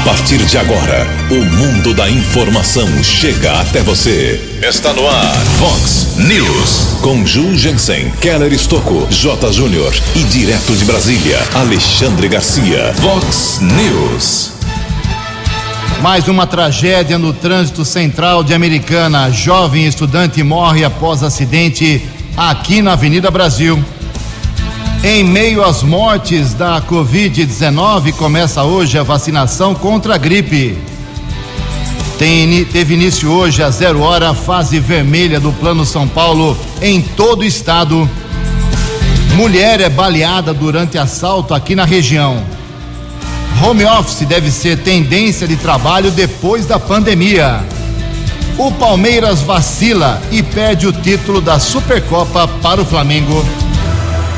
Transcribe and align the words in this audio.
A 0.00 0.02
partir 0.02 0.38
de 0.38 0.56
agora, 0.56 1.06
o 1.30 1.44
mundo 1.44 1.92
da 1.92 2.08
informação 2.08 2.88
chega 3.04 3.60
até 3.60 3.82
você. 3.82 4.40
Está 4.66 4.94
no 4.94 5.06
ar, 5.06 5.36
Fox 5.58 6.16
News. 6.16 7.00
Com 7.02 7.26
Ju 7.26 7.54
Jensen, 7.54 8.10
Keller 8.12 8.50
Estocco, 8.50 9.06
J. 9.10 9.52
Júnior 9.52 9.92
e 10.16 10.22
direto 10.24 10.74
de 10.74 10.86
Brasília, 10.86 11.38
Alexandre 11.54 12.28
Garcia. 12.28 12.94
Fox 12.94 13.60
News. 13.60 14.52
Mais 16.00 16.28
uma 16.28 16.46
tragédia 16.46 17.18
no 17.18 17.34
trânsito 17.34 17.84
central 17.84 18.42
de 18.42 18.54
Americana. 18.54 19.30
Jovem 19.30 19.86
estudante 19.86 20.42
morre 20.42 20.82
após 20.82 21.22
acidente 21.22 22.02
aqui 22.38 22.80
na 22.80 22.94
Avenida 22.94 23.30
Brasil. 23.30 23.78
Em 25.02 25.24
meio 25.24 25.64
às 25.64 25.82
mortes 25.82 26.52
da 26.52 26.78
Covid-19, 26.82 28.12
começa 28.12 28.62
hoje 28.64 28.98
a 28.98 29.02
vacinação 29.02 29.74
contra 29.74 30.16
a 30.16 30.18
gripe. 30.18 30.76
Tem, 32.18 32.66
teve 32.66 32.92
início 32.92 33.30
hoje, 33.30 33.62
a 33.62 33.70
zero 33.70 34.02
hora, 34.02 34.28
a 34.28 34.34
fase 34.34 34.78
vermelha 34.78 35.40
do 35.40 35.52
Plano 35.52 35.86
São 35.86 36.06
Paulo 36.06 36.54
em 36.82 37.00
todo 37.00 37.40
o 37.40 37.44
estado. 37.46 38.06
Mulher 39.36 39.80
é 39.80 39.88
baleada 39.88 40.52
durante 40.52 40.98
assalto 40.98 41.54
aqui 41.54 41.74
na 41.74 41.86
região. 41.86 42.44
Home 43.64 43.86
office 43.86 44.26
deve 44.28 44.50
ser 44.50 44.80
tendência 44.80 45.48
de 45.48 45.56
trabalho 45.56 46.10
depois 46.10 46.66
da 46.66 46.78
pandemia. 46.78 47.64
O 48.58 48.70
Palmeiras 48.72 49.40
vacila 49.40 50.20
e 50.30 50.42
perde 50.42 50.86
o 50.86 50.92
título 50.92 51.40
da 51.40 51.58
Supercopa 51.58 52.46
para 52.46 52.82
o 52.82 52.84
Flamengo. 52.84 53.42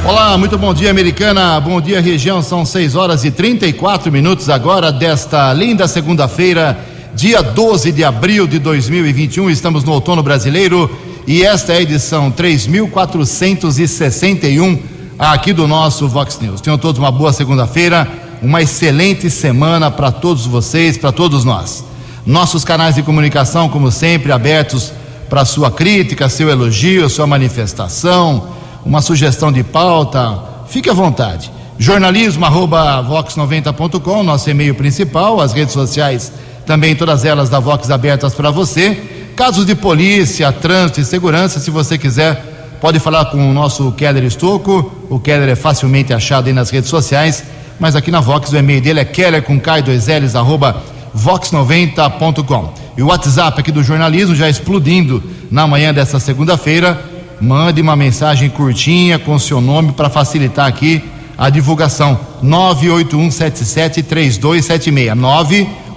Olá, 0.05 0.37
muito 0.37 0.59
bom 0.59 0.75
dia, 0.75 0.91
americana. 0.91 1.61
Bom 1.61 1.81
dia, 1.81 2.01
região. 2.01 2.43
São 2.43 2.67
6 2.67 2.97
horas 2.97 3.25
e 3.25 3.31
34 3.31 4.11
minutos 4.11 4.49
agora 4.49 4.91
desta 4.91 5.53
linda 5.53 5.87
segunda-feira, 5.87 6.77
dia 7.15 7.41
12 7.41 7.93
de 7.93 8.03
abril 8.03 8.49
de 8.49 8.59
2021. 8.59 9.49
Estamos 9.49 9.85
no 9.85 9.93
outono 9.93 10.21
brasileiro 10.21 10.91
e 11.25 11.45
esta 11.45 11.73
é 11.73 11.77
a 11.77 11.83
edição 11.83 12.33
3461 12.33 14.83
aqui 15.17 15.53
do 15.53 15.69
nosso 15.69 16.09
Vox 16.09 16.37
News. 16.41 16.61
Tenham 16.61 16.79
todos 16.79 16.99
uma 16.99 17.13
boa 17.13 17.33
segunda-feira, 17.33 18.09
uma 18.43 18.61
excelente 18.61 19.31
semana 19.31 19.89
para 19.89 20.11
todos 20.11 20.47
vocês, 20.47 20.99
para 20.99 21.13
todos 21.13 21.45
nós. 21.45 21.85
Nossos 22.27 22.65
canais 22.65 22.97
de 22.97 23.05
comunicação, 23.05 23.69
como 23.69 23.93
sempre, 23.93 24.33
abertos 24.33 24.93
para 25.31 25.45
sua 25.45 25.71
crítica, 25.71 26.29
seu 26.29 26.51
elogio, 26.51 27.09
sua 27.09 27.29
manifestação 27.29 28.61
uma 28.85 29.01
sugestão 29.01 29.53
de 29.53 29.63
pauta, 29.63 30.39
fique 30.69 30.91
à 30.91 30.93
vontade. 30.93 31.51
Jornalismo 31.79 32.45
arroba 32.45 33.03
vox90.com, 33.03 34.23
nosso 34.23 34.49
e-mail 34.51 34.75
principal, 34.75 35.41
as 35.41 35.53
redes 35.53 35.73
sociais 35.73 36.33
também 36.67 36.95
todas 36.95 37.25
elas 37.25 37.49
da 37.49 37.61
Vox 37.61 37.91
abertas 37.91 38.35
para 38.35 38.51
você. 38.51 38.97
Casos 39.37 39.67
de 39.67 39.75
polícia, 39.75 40.53
trânsito 40.53 41.01
e 41.01 41.05
segurança, 41.05 41.59
se 41.59 41.71
você 41.71 41.97
quiser, 41.99 42.79
pode 42.81 42.99
falar 42.99 43.27
com 43.27 43.51
o 43.51 43.53
nosso 43.53 43.93
Keller 43.93 44.25
Estocco. 44.25 44.93
O 45.09 45.19
Keller 45.19 45.49
é 45.49 45.57
facilmente 45.57 46.13
achado 46.13 46.49
aí 46.49 46.53
nas 46.53 46.71
redes 46.71 46.91
sociais, 46.91 47.45
mas 47.81 47.97
aqui 47.97 48.11
na 48.11 48.21
Vox 48.21 48.53
o 48.53 48.57
e-mail 48.57 48.81
dele 48.81 49.01
é 49.01 49.05
keller 49.05 49.43
com 49.43 49.59
k 49.59 49.81
2 49.81 50.09
ls 50.09 50.37
arroba 50.37 50.83
vox90.com. 51.17 52.75
E 52.97 53.03
o 53.03 53.07
WhatsApp 53.07 53.59
aqui 53.61 53.73
do 53.73 53.83
jornalismo 53.83 54.35
já 54.35 54.49
explodindo 54.49 55.23
na 55.51 55.67
manhã 55.67 55.93
dessa 55.93 56.21
segunda-feira, 56.21 57.03
mande 57.43 57.81
uma 57.81 57.97
mensagem 57.97 58.49
curtinha 58.49 59.19
com 59.19 59.37
seu 59.37 59.61
nome 59.61 59.91
para 59.93 60.09
facilitar 60.09 60.69
aqui 60.69 61.03
a 61.37 61.51
divulgação. 61.51 62.21
981773276. 62.45 65.17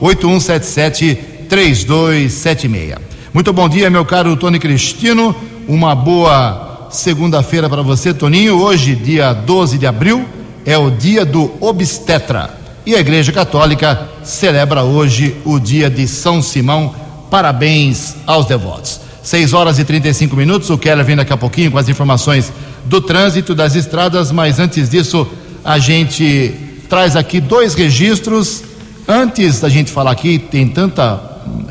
981773276. 0.02 2.98
Muito 3.32 3.54
bom 3.54 3.70
dia, 3.70 3.92
meu 3.92 4.04
caro 4.04 4.36
Tony 4.36 4.58
Cristino. 4.58 5.36
Uma 5.68 5.94
boa 5.94 6.88
segunda-feira 6.90 7.70
para 7.70 7.84
você, 7.84 8.12
Toninho. 8.12 8.60
Hoje, 8.60 8.96
dia 8.96 9.32
12 9.32 9.78
de 9.78 9.86
abril, 9.86 10.26
é 10.66 10.80
o 10.80 10.90
dia 10.90 11.24
do 11.24 11.52
obstetra. 11.60 12.58
E 12.88 12.96
a 12.96 13.00
Igreja 13.00 13.32
Católica 13.32 14.10
celebra 14.24 14.84
hoje 14.84 15.36
o 15.46 15.60
dia 15.60 15.92
de 15.92 16.08
São 16.08 16.42
Simão. 16.42 16.96
Parabéns 17.30 18.16
aos 18.26 18.48
devotos. 18.48 19.05
6 19.26 19.54
horas 19.54 19.80
e 19.80 19.84
35 19.84 20.36
minutos. 20.36 20.70
O 20.70 20.78
Keller 20.78 21.04
vem 21.04 21.16
daqui 21.16 21.34
a 21.34 21.38
pouquinho 21.38 21.72
com 21.72 21.80
as 21.80 21.90
informações 21.90 22.54
do 22.86 23.02
trânsito, 23.02 23.56
das 23.56 23.74
estradas, 23.74 24.32
mas 24.32 24.60
antes 24.60 24.88
disso, 24.88 25.28
a 25.64 25.80
gente 25.80 26.54
traz 26.88 27.16
aqui 27.16 27.42
dois 27.42 27.74
registros. 27.74 28.64
Antes 29.08 29.60
da 29.60 29.68
gente 29.68 29.92
falar 29.92 30.12
aqui, 30.12 30.38
tem 30.38 30.68
tanta 30.68 31.20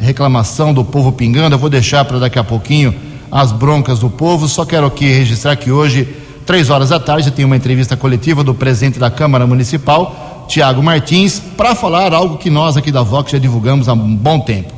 reclamação 0.01 0.75
do 0.75 0.85
povo 0.85 1.13
pingando, 1.13 1.55
eu 1.55 1.59
vou 1.59 1.71
deixar 1.71 2.05
para 2.05 2.19
daqui 2.19 2.41
a 2.41 2.45
pouquinho 2.45 2.93
as 3.31 3.53
broncas 3.53 4.01
do 4.01 4.11
povo. 4.11 4.49
Só 4.49 4.65
quero 4.65 4.87
aqui 4.87 5.07
registrar 5.07 5.55
que 5.55 5.71
hoje, 5.71 6.09
três 6.45 6.71
horas 6.71 6.89
da 6.89 6.99
tarde, 6.99 7.31
tem 7.31 7.45
uma 7.45 7.57
entrevista 7.57 7.97
coletiva 7.97 8.43
do 8.43 8.53
presidente 8.53 8.99
da 8.99 9.13
Câmara 9.13 9.47
Municipal, 9.47 10.45
Tiago 10.49 10.83
Martins, 10.83 11.41
para 11.57 11.77
falar 11.77 12.13
algo 12.13 12.37
que 12.37 12.51
nós 12.51 12.77
aqui 12.77 12.91
da 12.91 13.03
Vox 13.05 13.31
já 13.31 13.39
divulgamos 13.39 13.89
há 13.89 13.93
um 13.93 14.17
bom 14.17 14.41
tempo, 14.41 14.75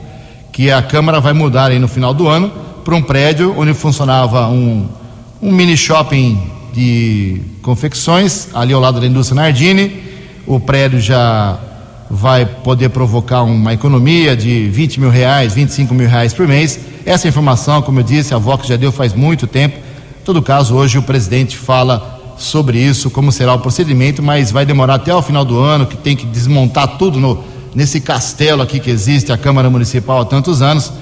que 0.53 0.71
a 0.71 0.83
Câmara 0.83 1.21
vai 1.21 1.33
mudar 1.33 1.71
aí 1.71 1.79
no 1.79 1.89
final 1.89 2.13
do 2.13 2.29
ano 2.29 2.66
para 2.87 2.95
um 2.95 3.03
prédio 3.03 3.53
onde 3.59 3.75
funcionava 3.75 4.47
um, 4.47 4.87
um 5.43 5.51
mini 5.51 5.77
shopping 5.77 6.41
de 6.73 7.43
confecções, 7.61 8.47
ali 8.55 8.73
ao 8.73 8.81
lado 8.81 9.01
da 9.01 9.07
indústria 9.09 9.43
Nardini. 9.43 10.05
O 10.47 10.61
prédio 10.61 11.01
já 11.01 11.59
vai 12.09 12.47
poder 12.47 12.91
provocar 12.91 13.43
uma 13.43 13.75
economia 13.75 14.37
de 14.37 14.69
20 14.69 15.01
mil 15.01 15.11
reais, 15.11 15.53
25 15.53 15.93
mil 15.93 16.09
reais 16.09 16.33
por 16.33 16.47
mês. 16.47 16.79
Essa 17.05 17.27
informação, 17.27 17.83
como 17.83 17.99
eu 17.99 18.05
disse, 18.05 18.33
a 18.33 18.39
Vox 18.39 18.69
já 18.69 18.77
deu 18.77 18.93
faz 18.93 19.13
muito 19.13 19.49
tempo. 19.49 19.79
Em 19.79 20.25
todo 20.25 20.41
caso, 20.41 20.77
hoje 20.77 20.97
o 20.97 21.03
presidente 21.03 21.57
fala 21.57 22.37
sobre 22.39 22.79
isso, 22.79 23.11
como 23.11 23.33
será 23.33 23.53
o 23.55 23.59
procedimento, 23.59 24.23
mas 24.23 24.53
vai 24.53 24.65
demorar 24.65 24.95
até 24.95 25.13
o 25.13 25.21
final 25.21 25.45
do 25.45 25.59
ano, 25.59 25.87
que 25.87 25.97
tem 25.97 26.15
que 26.15 26.25
desmontar 26.25 26.99
tudo 26.99 27.19
no, 27.19 27.43
nesse 27.75 28.01
castelo 28.01 28.63
aqui 28.63 28.79
que 28.79 28.91
existe, 28.91 29.33
a 29.33 29.37
Câmara 29.37 29.69
Municipal 29.69 30.21
há 30.21 30.25
tantos 30.25 30.63
anos 30.63 30.93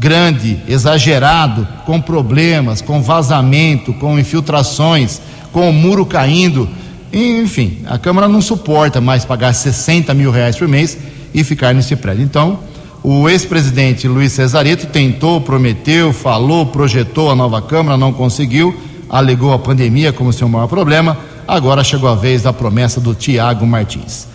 grande, 0.00 0.58
exagerado, 0.66 1.68
com 1.84 2.00
problemas, 2.00 2.80
com 2.80 3.02
vazamento, 3.02 3.92
com 3.92 4.18
infiltrações, 4.18 5.20
com 5.52 5.68
o 5.68 5.72
muro 5.74 6.06
caindo. 6.06 6.66
Enfim, 7.12 7.80
a 7.86 7.98
Câmara 7.98 8.26
não 8.26 8.40
suporta 8.40 8.98
mais 8.98 9.26
pagar 9.26 9.52
60 9.52 10.14
mil 10.14 10.30
reais 10.30 10.56
por 10.56 10.66
mês 10.66 10.96
e 11.34 11.44
ficar 11.44 11.74
nesse 11.74 11.94
prédio. 11.96 12.24
Então, 12.24 12.60
o 13.02 13.28
ex-presidente 13.28 14.08
Luiz 14.08 14.32
Cesareto 14.32 14.86
tentou, 14.86 15.38
prometeu, 15.42 16.14
falou, 16.14 16.64
projetou 16.64 17.30
a 17.30 17.36
nova 17.36 17.60
Câmara, 17.60 17.98
não 17.98 18.10
conseguiu, 18.10 18.74
alegou 19.06 19.52
a 19.52 19.58
pandemia 19.58 20.14
como 20.14 20.32
seu 20.32 20.48
maior 20.48 20.66
problema. 20.66 21.18
Agora 21.46 21.84
chegou 21.84 22.08
a 22.08 22.14
vez 22.14 22.42
da 22.42 22.54
promessa 22.54 23.00
do 23.00 23.14
Tiago 23.14 23.66
Martins. 23.66 24.26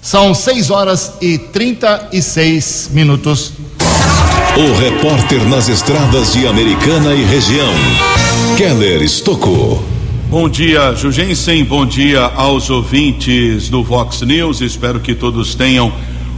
São 0.00 0.34
6 0.34 0.70
horas 0.70 1.12
e 1.20 1.36
36 1.36 2.90
minutos. 2.94 3.52
O 4.56 4.74
repórter 4.78 5.48
nas 5.48 5.68
estradas 5.68 6.32
de 6.32 6.46
Americana 6.46 7.14
e 7.14 7.22
região, 7.22 7.72
Keller 8.58 9.00
Estocou. 9.00 9.82
Bom 10.28 10.48
dia, 10.48 10.92
Jugensen. 10.94 11.64
Bom 11.64 11.86
dia 11.86 12.24
aos 12.24 12.68
ouvintes 12.68 13.68
do 13.68 13.82
Vox 13.82 14.20
News. 14.22 14.60
Espero 14.60 14.98
que 14.98 15.14
todos 15.14 15.54
tenham 15.54 15.92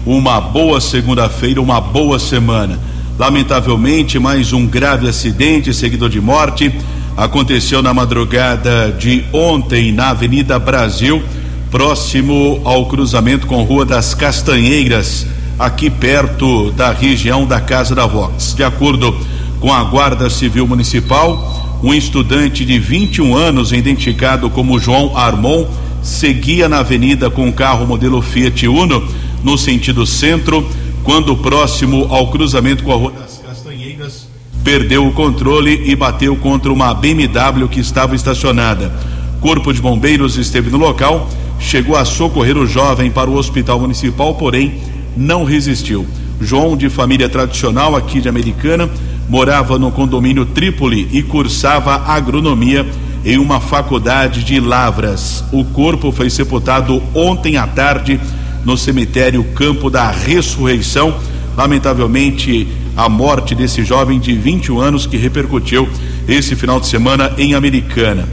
uma 0.05 0.41
boa 0.41 0.81
segunda-feira, 0.81 1.61
uma 1.61 1.81
boa 1.81 2.19
semana. 2.19 2.79
Lamentavelmente, 3.19 4.19
mais 4.19 4.53
um 4.53 4.67
grave 4.67 5.09
acidente 5.09 5.73
seguido 5.73 6.09
de 6.09 6.21
morte 6.21 6.71
aconteceu 7.17 7.83
na 7.83 7.95
madrugada 7.95 8.93
de 8.93 9.25
ontem 9.33 9.91
na 9.91 10.11
Avenida 10.11 10.59
Brasil, 10.59 11.23
próximo 11.71 12.61
ao 12.63 12.87
cruzamento 12.87 13.47
com 13.47 13.63
Rua 13.65 13.87
das 13.87 14.15
Castanheiras 14.15 15.27
aqui 15.63 15.89
perto 15.89 16.73
da 16.73 16.91
região 16.91 17.47
da 17.47 17.61
Casa 17.61 17.95
da 17.95 18.05
Vox. 18.05 18.53
De 18.53 18.65
acordo 18.65 19.17
com 19.61 19.73
a 19.73 19.85
Guarda 19.85 20.29
Civil 20.29 20.67
Municipal, 20.67 21.79
um 21.85 21.95
estudante 21.95 22.65
de 22.65 22.81
21 22.81 23.37
anos, 23.37 23.73
identificado 23.73 24.51
como 24.51 24.81
João 24.81 25.17
Armon, 25.17 25.65
seguia 26.03 26.69
na 26.69 26.81
avenida 26.81 27.31
com 27.31 27.47
um 27.47 27.53
carro 27.53 27.87
modelo 27.87 28.21
Fiat 28.21 28.67
Uno 28.67 29.07
no 29.45 29.57
sentido 29.57 30.05
centro, 30.05 30.69
quando 31.05 31.37
próximo 31.37 32.09
ao 32.11 32.29
cruzamento 32.29 32.83
com 32.83 32.93
a 32.93 32.97
Rua 32.97 33.13
das 33.13 33.39
Castanheiras, 33.39 34.27
perdeu 34.65 35.07
o 35.07 35.13
controle 35.13 35.89
e 35.89 35.95
bateu 35.95 36.35
contra 36.35 36.73
uma 36.73 36.93
BMW 36.93 37.69
que 37.69 37.79
estava 37.79 38.17
estacionada. 38.17 38.93
Corpo 39.41 39.73
de 39.73 39.81
Bombeiros 39.81 40.37
esteve 40.37 40.71
no 40.71 40.79
local, 40.79 41.31
chegou 41.61 41.97
a 41.97 42.05
socorrer 42.05 42.57
o 42.57 42.67
jovem 42.67 43.13
para 43.13 43.31
o 43.31 43.37
hospital 43.37 43.79
municipal, 43.79 44.35
porém 44.35 44.81
não 45.17 45.45
resistiu. 45.45 46.07
João, 46.41 46.77
de 46.77 46.89
família 46.89 47.29
tradicional 47.29 47.95
aqui 47.95 48.21
de 48.21 48.29
Americana, 48.29 48.91
morava 49.29 49.79
no 49.79 49.91
condomínio 49.91 50.45
Trípoli 50.45 51.09
e 51.13 51.23
cursava 51.23 51.95
agronomia 52.07 52.87
em 53.25 53.39
uma 53.39 53.61
faculdade 53.61 54.43
de 54.45 54.59
Lavras. 54.59 55.45
O 55.53 55.65
corpo 55.65 56.11
foi 56.11 56.29
sepultado 56.29 57.03
ontem 57.15 57.57
à 57.57 57.67
tarde 57.67 58.21
no 58.65 58.77
cemitério 58.77 59.45
Campo 59.55 59.89
da 59.89 60.11
Ressurreição. 60.11 61.15
Lamentavelmente, 61.57 62.67
a 62.97 63.09
morte 63.09 63.55
desse 63.55 63.85
jovem 63.85 64.19
de 64.19 64.35
21 64.35 64.81
anos 64.81 65.07
que 65.07 65.17
repercutiu 65.17 65.89
esse 66.29 66.57
final 66.57 66.81
de 66.81 66.87
semana 66.87 67.33
em 67.39 67.55
Americana. 67.55 68.29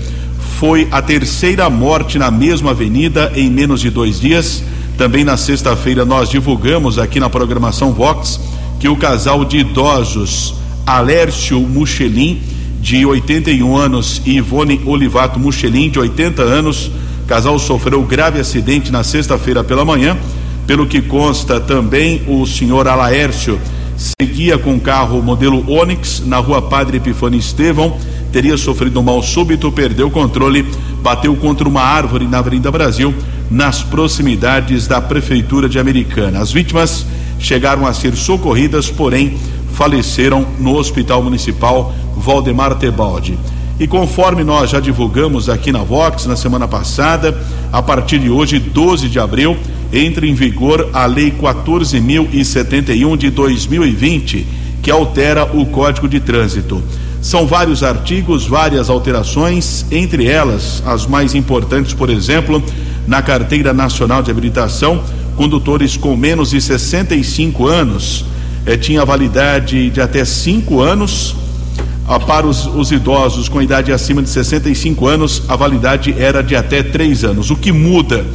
Foi 0.59 0.87
a 0.91 1.01
terceira 1.01 1.69
morte 1.69 2.17
na 2.17 2.29
mesma 2.29 2.71
avenida 2.71 3.31
em 3.35 3.49
menos 3.49 3.81
de 3.81 3.89
dois 3.89 4.19
dias. 4.19 4.63
Também 4.99 5.23
na 5.23 5.37
sexta-feira 5.37 6.03
nós 6.03 6.27
divulgamos 6.27 6.99
aqui 6.99 7.21
na 7.21 7.29
programação 7.29 7.93
Vox 7.93 8.37
que 8.81 8.89
o 8.89 8.97
casal 8.97 9.45
de 9.45 9.59
idosos 9.59 10.55
Alércio 10.85 11.57
Muchelin, 11.61 12.41
de 12.81 13.05
81 13.05 13.77
anos, 13.77 14.21
e 14.25 14.35
Ivone 14.35 14.81
Olivato 14.85 15.39
Muchelin, 15.39 15.89
de 15.89 15.99
80 15.99 16.41
anos, 16.41 16.91
casal 17.25 17.57
sofreu 17.57 18.03
grave 18.03 18.41
acidente 18.41 18.91
na 18.91 19.01
sexta-feira 19.01 19.63
pela 19.63 19.85
manhã. 19.85 20.17
Pelo 20.67 20.85
que 20.85 21.01
consta 21.01 21.61
também, 21.61 22.21
o 22.27 22.45
senhor 22.45 22.85
Alaércio 22.85 23.57
seguia 24.19 24.57
com 24.57 24.75
o 24.75 24.81
carro 24.81 25.21
modelo 25.21 25.63
Onix 25.71 26.21
na 26.25 26.39
rua 26.39 26.61
Padre 26.61 26.97
Epifânio 26.97 27.39
Estevão, 27.39 27.97
teria 28.33 28.57
sofrido 28.57 28.99
um 28.99 29.03
mal 29.03 29.23
súbito, 29.23 29.71
perdeu 29.71 30.07
o 30.07 30.11
controle, 30.11 30.65
bateu 31.01 31.33
contra 31.37 31.69
uma 31.69 31.83
árvore 31.83 32.27
na 32.27 32.39
Avenida 32.39 32.69
Brasil, 32.69 33.15
nas 33.49 33.81
proximidades 33.81 34.87
da 34.87 35.01
Prefeitura 35.01 35.67
de 35.67 35.79
Americana. 35.79 36.39
As 36.39 36.51
vítimas 36.51 37.05
chegaram 37.39 37.85
a 37.85 37.93
ser 37.93 38.15
socorridas, 38.15 38.89
porém 38.89 39.37
faleceram 39.73 40.45
no 40.59 40.75
Hospital 40.75 41.23
Municipal 41.23 41.93
Valdemar 42.15 42.75
Tebaldi. 42.75 43.37
E 43.79 43.87
conforme 43.87 44.43
nós 44.43 44.71
já 44.71 44.79
divulgamos 44.79 45.47
aqui 45.47 45.71
na 45.71 45.79
Vox 45.79 46.25
na 46.25 46.35
semana 46.35 46.67
passada, 46.67 47.35
a 47.71 47.81
partir 47.81 48.19
de 48.19 48.29
hoje, 48.29 48.59
12 48.59 49.07
de 49.07 49.19
abril, 49.19 49.55
entra 49.91 50.27
em 50.27 50.33
vigor 50.33 50.89
a 50.91 51.05
Lei 51.05 51.31
14.071 51.31 53.17
de 53.17 53.29
2020, 53.29 54.45
que 54.81 54.91
altera 54.91 55.45
o 55.45 55.65
Código 55.67 56.09
de 56.09 56.19
Trânsito. 56.19 56.83
São 57.21 57.47
vários 57.47 57.81
artigos, 57.81 58.45
várias 58.45 58.89
alterações, 58.89 59.85
entre 59.91 60.25
elas 60.25 60.83
as 60.85 61.05
mais 61.05 61.33
importantes, 61.33 61.93
por 61.93 62.09
exemplo, 62.09 62.61
na 63.09 63.23
Carteira 63.23 63.73
Nacional 63.73 64.21
de 64.21 64.29
Habilitação, 64.29 65.03
condutores 65.35 65.97
com 65.97 66.15
menos 66.15 66.51
de 66.51 66.61
65 66.61 67.65
anos 67.65 68.23
eh, 68.67 68.77
tinha 68.77 69.03
validade 69.03 69.89
de 69.89 69.99
até 69.99 70.23
5 70.23 70.79
anos. 70.79 71.35
Para 72.27 72.45
os, 72.45 72.65
os, 72.65 72.91
idosos 72.91 73.49
com 73.49 73.61
idade 73.61 73.91
acima 73.91 74.21
de 74.21 74.29
65 74.29 75.07
anos, 75.07 75.43
a 75.47 75.55
validade 75.55 76.13
era 76.17 76.43
de 76.43 76.55
até 76.55 76.83
3 76.83 77.23
anos. 77.23 77.49
O 77.49 77.55
que 77.55 77.71
muda 77.71 78.25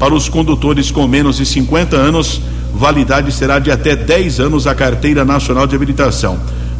para 0.00 0.12
os 0.12 0.28
condutores 0.28 0.90
com 0.90 1.06
menos 1.06 1.36
de 1.36 1.46
50 1.46 1.96
anos, 1.96 2.40
validade 2.74 3.30
será 3.30 3.60
de 3.60 3.70
até 3.70 3.94
10 3.94 4.40
anos 4.40 4.66
a 4.66 4.74
carteira 4.74 5.24
nacional 5.24 5.66
de 5.66 5.76
habilitação. 5.76 6.38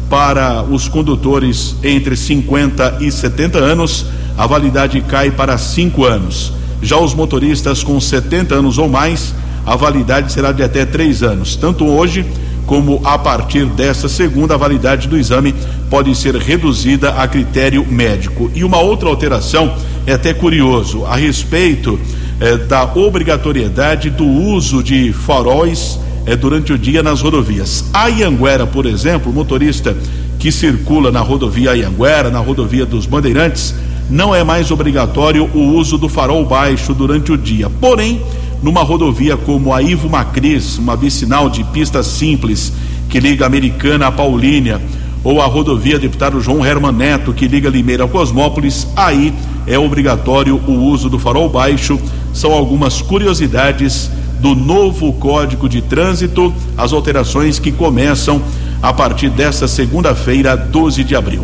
Para 0.09 0.61
os 0.61 0.89
condutores 0.89 1.75
entre 1.83 2.17
50 2.17 2.97
e 2.99 3.11
70 3.11 3.59
anos, 3.59 4.05
a 4.37 4.45
validade 4.45 4.99
cai 5.01 5.31
para 5.31 5.57
5 5.57 6.03
anos. 6.03 6.53
Já 6.81 6.97
os 6.97 7.13
motoristas 7.13 7.83
com 7.83 7.99
70 7.99 8.55
anos 8.55 8.77
ou 8.77 8.87
mais, 8.87 9.33
a 9.65 9.75
validade 9.75 10.31
será 10.31 10.51
de 10.51 10.61
até 10.63 10.85
três 10.85 11.23
anos. 11.23 11.55
Tanto 11.55 11.85
hoje 11.85 12.25
como 12.65 12.99
a 13.03 13.17
partir 13.17 13.65
dessa 13.65 14.09
segunda, 14.09 14.55
a 14.55 14.57
validade 14.57 15.07
do 15.07 15.17
exame 15.17 15.53
pode 15.89 16.15
ser 16.15 16.35
reduzida 16.35 17.11
a 17.11 17.27
critério 17.27 17.85
médico. 17.85 18.51
E 18.55 18.63
uma 18.63 18.79
outra 18.79 19.07
alteração 19.07 19.75
é 20.05 20.13
até 20.13 20.33
curioso 20.33 21.05
a 21.05 21.15
respeito 21.15 21.99
eh, 22.39 22.57
da 22.57 22.83
obrigatoriedade 22.83 24.09
do 24.09 24.25
uso 24.25 24.83
de 24.83 25.13
faróis 25.13 25.99
eh, 26.25 26.35
durante 26.35 26.73
o 26.73 26.77
dia 26.77 27.03
nas 27.03 27.21
rodovias. 27.21 27.85
A 27.93 28.07
Ianguera, 28.07 28.65
por 28.65 28.85
exemplo, 28.85 29.31
motorista 29.31 29.95
que 30.39 30.51
circula 30.51 31.11
na 31.11 31.21
rodovia 31.21 31.75
Ianguera, 31.75 32.29
na 32.29 32.39
rodovia 32.39 32.85
dos 32.85 33.05
Bandeirantes, 33.05 33.73
não 34.09 34.33
é 34.33 34.43
mais 34.43 34.71
obrigatório 34.71 35.49
o 35.53 35.59
uso 35.59 35.97
do 35.97 36.07
farol 36.07 36.45
baixo 36.45 36.93
durante 36.93 37.31
o 37.31 37.37
dia. 37.37 37.69
Porém, 37.69 38.21
numa 38.61 38.83
rodovia 38.83 39.35
como 39.37 39.73
a 39.73 39.81
Ivo 39.81 40.09
Macris, 40.09 40.77
uma 40.77 40.95
vicinal 40.95 41.49
de 41.49 41.63
pista 41.65 42.01
simples 42.03 42.71
que 43.09 43.19
liga 43.19 43.45
Americana 43.45 44.07
a 44.07 44.11
Paulínia, 44.11 44.81
ou 45.23 45.41
a 45.41 45.45
rodovia 45.45 45.97
deputado 45.97 46.39
João 46.39 46.63
Herman 46.63 46.91
Neto, 46.91 47.33
que 47.33 47.47
liga 47.47 47.69
Limeira 47.69 48.05
a 48.05 48.07
Cosmópolis, 48.07 48.87
aí 48.95 49.33
é 49.65 49.77
obrigatório 49.77 50.61
o 50.67 50.71
uso 50.71 51.09
do 51.09 51.17
farol 51.17 51.49
baixo. 51.49 51.99
São 52.31 52.51
algumas 52.51 53.01
curiosidades 53.01 54.11
do 54.39 54.53
novo 54.53 55.13
Código 55.13 55.67
de 55.67 55.81
Trânsito, 55.81 56.53
as 56.77 56.93
alterações 56.93 57.57
que 57.57 57.71
começam 57.71 58.39
a 58.81 58.93
partir 58.93 59.29
desta 59.29 59.67
segunda-feira, 59.67 60.55
12 60.55 61.03
de 61.03 61.15
abril. 61.15 61.43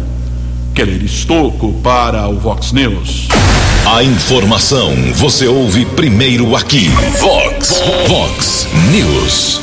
Keller 0.74 1.04
Estocco 1.04 1.74
para 1.84 2.28
o 2.30 2.40
Vox 2.40 2.72
News. 2.72 3.28
A 3.86 4.04
informação 4.04 4.92
você 5.16 5.46
ouve 5.46 5.86
primeiro 5.86 6.56
aqui. 6.56 6.88
Vox, 7.20 7.84
Vox 8.08 8.68
News. 8.90 9.60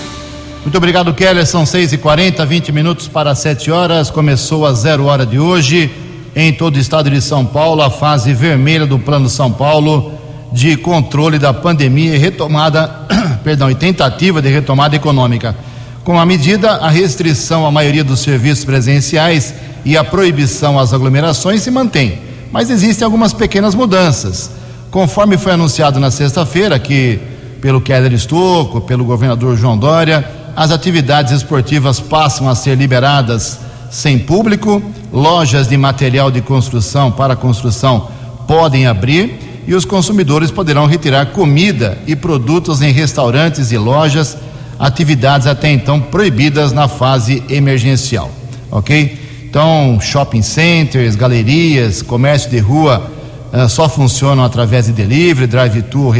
Muito 0.63 0.77
obrigado, 0.77 1.15
Keller. 1.15 1.47
São 1.47 1.65
6 1.65 1.95
e 1.95 1.99
40 1.99 2.45
20 2.45 2.73
minutos 2.73 3.09
para 3.09 3.35
7 3.35 3.71
horas. 3.71 4.11
Começou 4.11 4.67
a 4.67 4.75
zero 4.75 5.07
hora 5.07 5.25
de 5.25 5.39
hoje. 5.39 5.91
Em 6.37 6.53
todo 6.53 6.77
o 6.77 6.79
estado 6.79 7.11
de 7.11 7.23
São 7.23 7.45
Paulo, 7.47 7.81
a 7.81 7.91
fase 7.91 8.35
vermelha 8.35 8.87
do 8.87 8.99
Plano 8.99 9.31
São 9.31 9.51
Paulo 9.51 10.13
de 10.53 10.77
controle 10.77 11.39
da 11.39 11.53
pandemia 11.55 12.15
e 12.15 12.19
retomada, 12.19 12.87
perdão, 13.43 13.71
e 13.71 13.75
tentativa 13.75 14.43
de 14.43 14.49
retomada 14.49 14.95
econômica. 14.95 15.57
Com 16.09 16.19
a 16.19 16.25
medida, 16.25 16.71
a 16.71 16.89
restrição 16.89 17.67
à 17.67 17.71
maioria 17.71 18.03
dos 18.03 18.21
serviços 18.21 18.65
presenciais 18.65 19.53
e 19.85 19.95
a 19.95 20.03
proibição 20.03 20.79
às 20.79 20.95
aglomerações 20.95 21.61
se 21.61 21.71
mantém 21.71 22.27
mas 22.51 22.71
existem 22.71 23.05
algumas 23.05 23.35
pequenas 23.35 23.75
mudanças. 23.75 24.51
Conforme 24.91 25.37
foi 25.37 25.53
anunciado 25.53 26.01
na 26.01 26.11
sexta-feira, 26.11 26.79
que 26.79 27.21
pelo 27.61 27.79
Keller 27.79 28.15
Estocco, 28.15 28.81
pelo 28.81 29.05
governador 29.05 29.55
João 29.55 29.77
Dória, 29.77 30.27
as 30.57 30.71
atividades 30.71 31.31
esportivas 31.31 32.01
passam 32.01 32.49
a 32.49 32.55
ser 32.55 32.75
liberadas 32.75 33.59
sem 33.91 34.19
público, 34.19 34.83
lojas 35.13 35.69
de 35.69 35.77
material 35.77 36.31
de 36.31 36.41
construção 36.41 37.13
para 37.13 37.37
construção 37.37 38.09
podem 38.47 38.87
abrir 38.87 39.65
e 39.67 39.75
os 39.75 39.85
consumidores 39.85 40.51
poderão 40.51 40.87
retirar 40.87 41.27
comida 41.27 41.99
e 42.07 42.17
produtos 42.17 42.81
em 42.81 42.93
restaurantes 42.93 43.73
e 43.73 43.77
lojas, 43.77 44.39
atividades 44.79 45.47
até 45.47 45.71
então 45.71 46.01
proibidas 46.01 46.73
na 46.73 46.87
fase 46.89 47.43
emergencial. 47.49 48.31
Ok? 48.71 49.19
Então, 49.49 49.99
shopping 50.01 50.43
centers, 50.43 51.17
galerias, 51.17 52.03
comércio 52.03 52.51
de 52.51 52.59
rua 52.59 53.11
uh, 53.53 53.69
só 53.69 53.89
funcionam 53.89 54.45
através 54.45 54.87
de 54.87 54.93
delivery, 54.93 55.47
drive-thru 55.47 56.13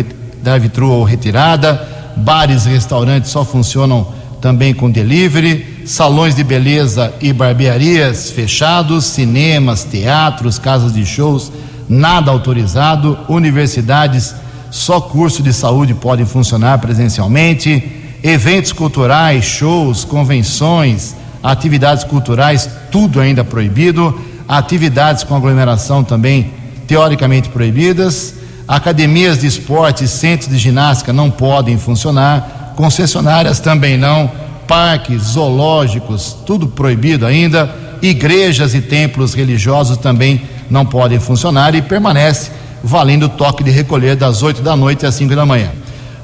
drive 0.43 0.71
ou 0.81 1.05
retirada. 1.05 1.97
Bares 2.17 2.67
e 2.67 2.71
restaurantes 2.71 3.31
só 3.31 3.45
funcionam 3.45 4.09
também 4.41 4.73
com 4.73 4.91
delivery. 4.91 5.85
Salões 5.85 6.35
de 6.35 6.43
beleza 6.43 7.13
e 7.21 7.33
barbearias 7.33 8.31
fechados. 8.31 9.05
Cinemas, 9.05 9.85
teatros, 9.85 10.59
casas 10.59 10.93
de 10.93 11.05
shows, 11.05 11.53
nada 11.89 12.31
autorizado. 12.31 13.19
Universidades, 13.29 14.35
só 14.71 15.01
curso 15.01 15.43
de 15.43 15.53
saúde 15.53 15.95
podem 15.95 16.25
funcionar 16.25 16.79
presencialmente. 16.79 18.08
Eventos 18.23 18.73
culturais, 18.73 19.45
shows, 19.45 20.05
convenções 20.05 21.15
atividades 21.43 22.05
culturais, 22.05 22.69
tudo 22.91 23.21
ainda 23.21 23.45
proibido, 23.45 24.19
atividades 24.49 25.25
com 25.25 25.37
aglomeração 25.37 26.03
também 26.03 26.53
teoricamente 26.87 27.49
proibidas, 27.49 28.35
academias 28.67 29.41
de 29.41 29.47
esporte, 29.47 30.09
centros 30.09 30.51
de 30.51 30.59
ginástica 30.59 31.13
não 31.13 31.31
podem 31.31 31.79
funcionar, 31.79 32.73
concessionárias 32.77 33.61
também 33.61 33.97
não, 33.97 34.31
parques, 34.67 35.23
zoológicos, 35.23 36.37
tudo 36.47 36.69
proibido 36.69 37.27
ainda, 37.27 37.75
igrejas 38.01 38.75
e 38.75 38.81
templos 38.81 39.35
religiosos 39.35 39.97
também 39.97 40.43
não 40.71 40.85
podem 40.85 41.19
funcionar 41.19 41.75
e 41.75 41.83
permanece 41.83 42.51
valendo 42.83 43.25
o 43.27 43.29
toque 43.29 43.65
de 43.65 43.71
recolher 43.71 44.15
das 44.17 44.43
8 44.43 44.63
da 44.63 44.77
noite 44.77 45.05
às 45.05 45.15
5 45.15 45.35
da 45.35 45.45
manhã. 45.45 45.71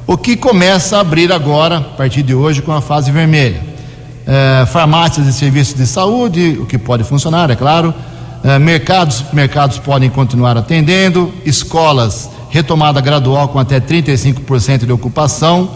O 0.07 0.19
que 0.19 0.37
começa 0.37 0.99
a 0.99 1.01
abrir 1.01 1.33
agora, 1.33 1.79
a 1.79 1.81
partir 1.81 2.23
de 2.23 2.35
hoje, 2.35 2.61
com 2.61 2.73
a 2.73 2.83
fase 2.83 3.11
vermelha? 3.11 3.63
É, 4.27 4.67
farmácias 4.67 5.27
e 5.27 5.33
serviços 5.33 5.75
de 5.75 5.87
saúde, 5.87 6.59
o 6.61 6.67
que 6.67 6.77
pode 6.77 7.05
funcionar, 7.05 7.51
é 7.51 7.57
claro. 7.57 7.95
É, 8.43 8.59
mercados, 8.59 9.25
mercados 9.33 9.79
podem 9.79 10.11
continuar 10.11 10.59
atendendo, 10.59 11.33
escolas, 11.47 12.29
retomada 12.51 13.01
gradual 13.01 13.49
com 13.49 13.59
até 13.59 13.81
35% 13.81 14.85
de 14.85 14.93
ocupação, 14.93 15.71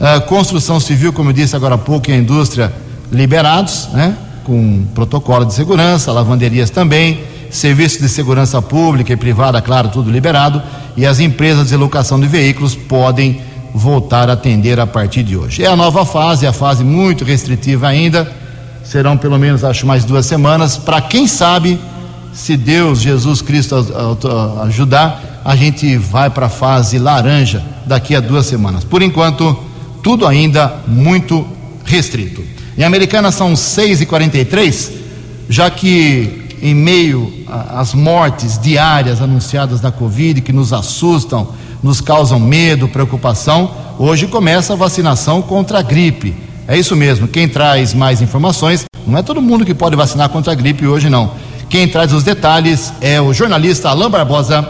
é, 0.00 0.20
construção 0.20 0.80
civil, 0.80 1.12
como 1.12 1.28
eu 1.28 1.34
disse 1.34 1.54
agora 1.54 1.74
há 1.74 1.78
pouco, 1.78 2.10
e 2.10 2.14
a 2.14 2.16
indústria 2.16 2.72
liberados, 3.12 3.88
né, 3.92 4.16
com 4.42 4.86
protocolo 4.94 5.44
de 5.44 5.52
segurança, 5.52 6.10
lavanderias 6.12 6.70
também, 6.70 7.20
serviços 7.50 8.00
de 8.00 8.08
segurança 8.08 8.62
pública 8.62 9.12
e 9.12 9.16
privada, 9.16 9.60
claro, 9.60 9.90
tudo 9.90 10.10
liberado, 10.10 10.62
e 10.96 11.04
as 11.04 11.20
empresas 11.20 11.68
de 11.68 11.76
locação 11.76 12.18
de 12.18 12.26
veículos 12.26 12.74
podem 12.74 13.38
voltar 13.74 14.28
a 14.30 14.34
atender 14.34 14.78
a 14.80 14.86
partir 14.86 15.22
de 15.22 15.36
hoje. 15.36 15.64
É 15.64 15.66
a 15.66 15.76
nova 15.76 16.04
fase, 16.04 16.46
a 16.46 16.52
fase 16.52 16.84
muito 16.84 17.24
restritiva 17.24 17.88
ainda. 17.88 18.30
Serão 18.84 19.16
pelo 19.16 19.38
menos, 19.38 19.64
acho, 19.64 19.86
mais 19.86 20.04
duas 20.04 20.26
semanas. 20.26 20.76
Para 20.76 21.00
quem 21.00 21.26
sabe, 21.26 21.78
se 22.32 22.56
Deus, 22.56 23.00
Jesus 23.00 23.42
Cristo 23.42 23.74
ajudar, 24.62 25.40
a 25.44 25.56
gente 25.56 25.96
vai 25.96 26.28
para 26.30 26.46
a 26.46 26.50
fase 26.50 26.98
laranja 26.98 27.64
daqui 27.86 28.14
a 28.14 28.20
duas 28.20 28.46
semanas. 28.46 28.84
Por 28.84 29.02
enquanto, 29.02 29.56
tudo 30.02 30.26
ainda 30.26 30.82
muito 30.86 31.46
restrito. 31.84 32.42
Em 32.76 32.84
Americana 32.84 33.30
são 33.30 33.54
6h43, 33.54 34.90
já 35.48 35.70
que 35.70 36.46
em 36.60 36.74
meio 36.74 37.32
às 37.48 37.94
mortes 37.94 38.58
diárias 38.58 39.20
anunciadas 39.20 39.80
da 39.80 39.90
Covid, 39.90 40.40
que 40.40 40.52
nos 40.52 40.72
assustam, 40.72 41.48
nos 41.82 42.00
causam 42.00 42.38
medo, 42.40 42.88
preocupação, 42.88 43.70
hoje 43.98 44.26
começa 44.26 44.72
a 44.72 44.76
vacinação 44.76 45.42
contra 45.42 45.78
a 45.78 45.82
gripe. 45.82 46.34
É 46.68 46.76
isso 46.76 46.96
mesmo, 46.96 47.28
quem 47.28 47.48
traz 47.48 47.94
mais 47.94 48.20
informações, 48.20 48.84
não 49.06 49.18
é 49.18 49.22
todo 49.22 49.40
mundo 49.40 49.64
que 49.64 49.74
pode 49.74 49.94
vacinar 49.94 50.28
contra 50.28 50.52
a 50.52 50.54
gripe 50.54 50.86
hoje, 50.86 51.08
não. 51.08 51.30
Quem 51.68 51.88
traz 51.88 52.12
os 52.12 52.22
detalhes 52.22 52.92
é 53.00 53.20
o 53.20 53.32
jornalista 53.32 53.88
Alain 53.88 54.10
Barbosa. 54.10 54.68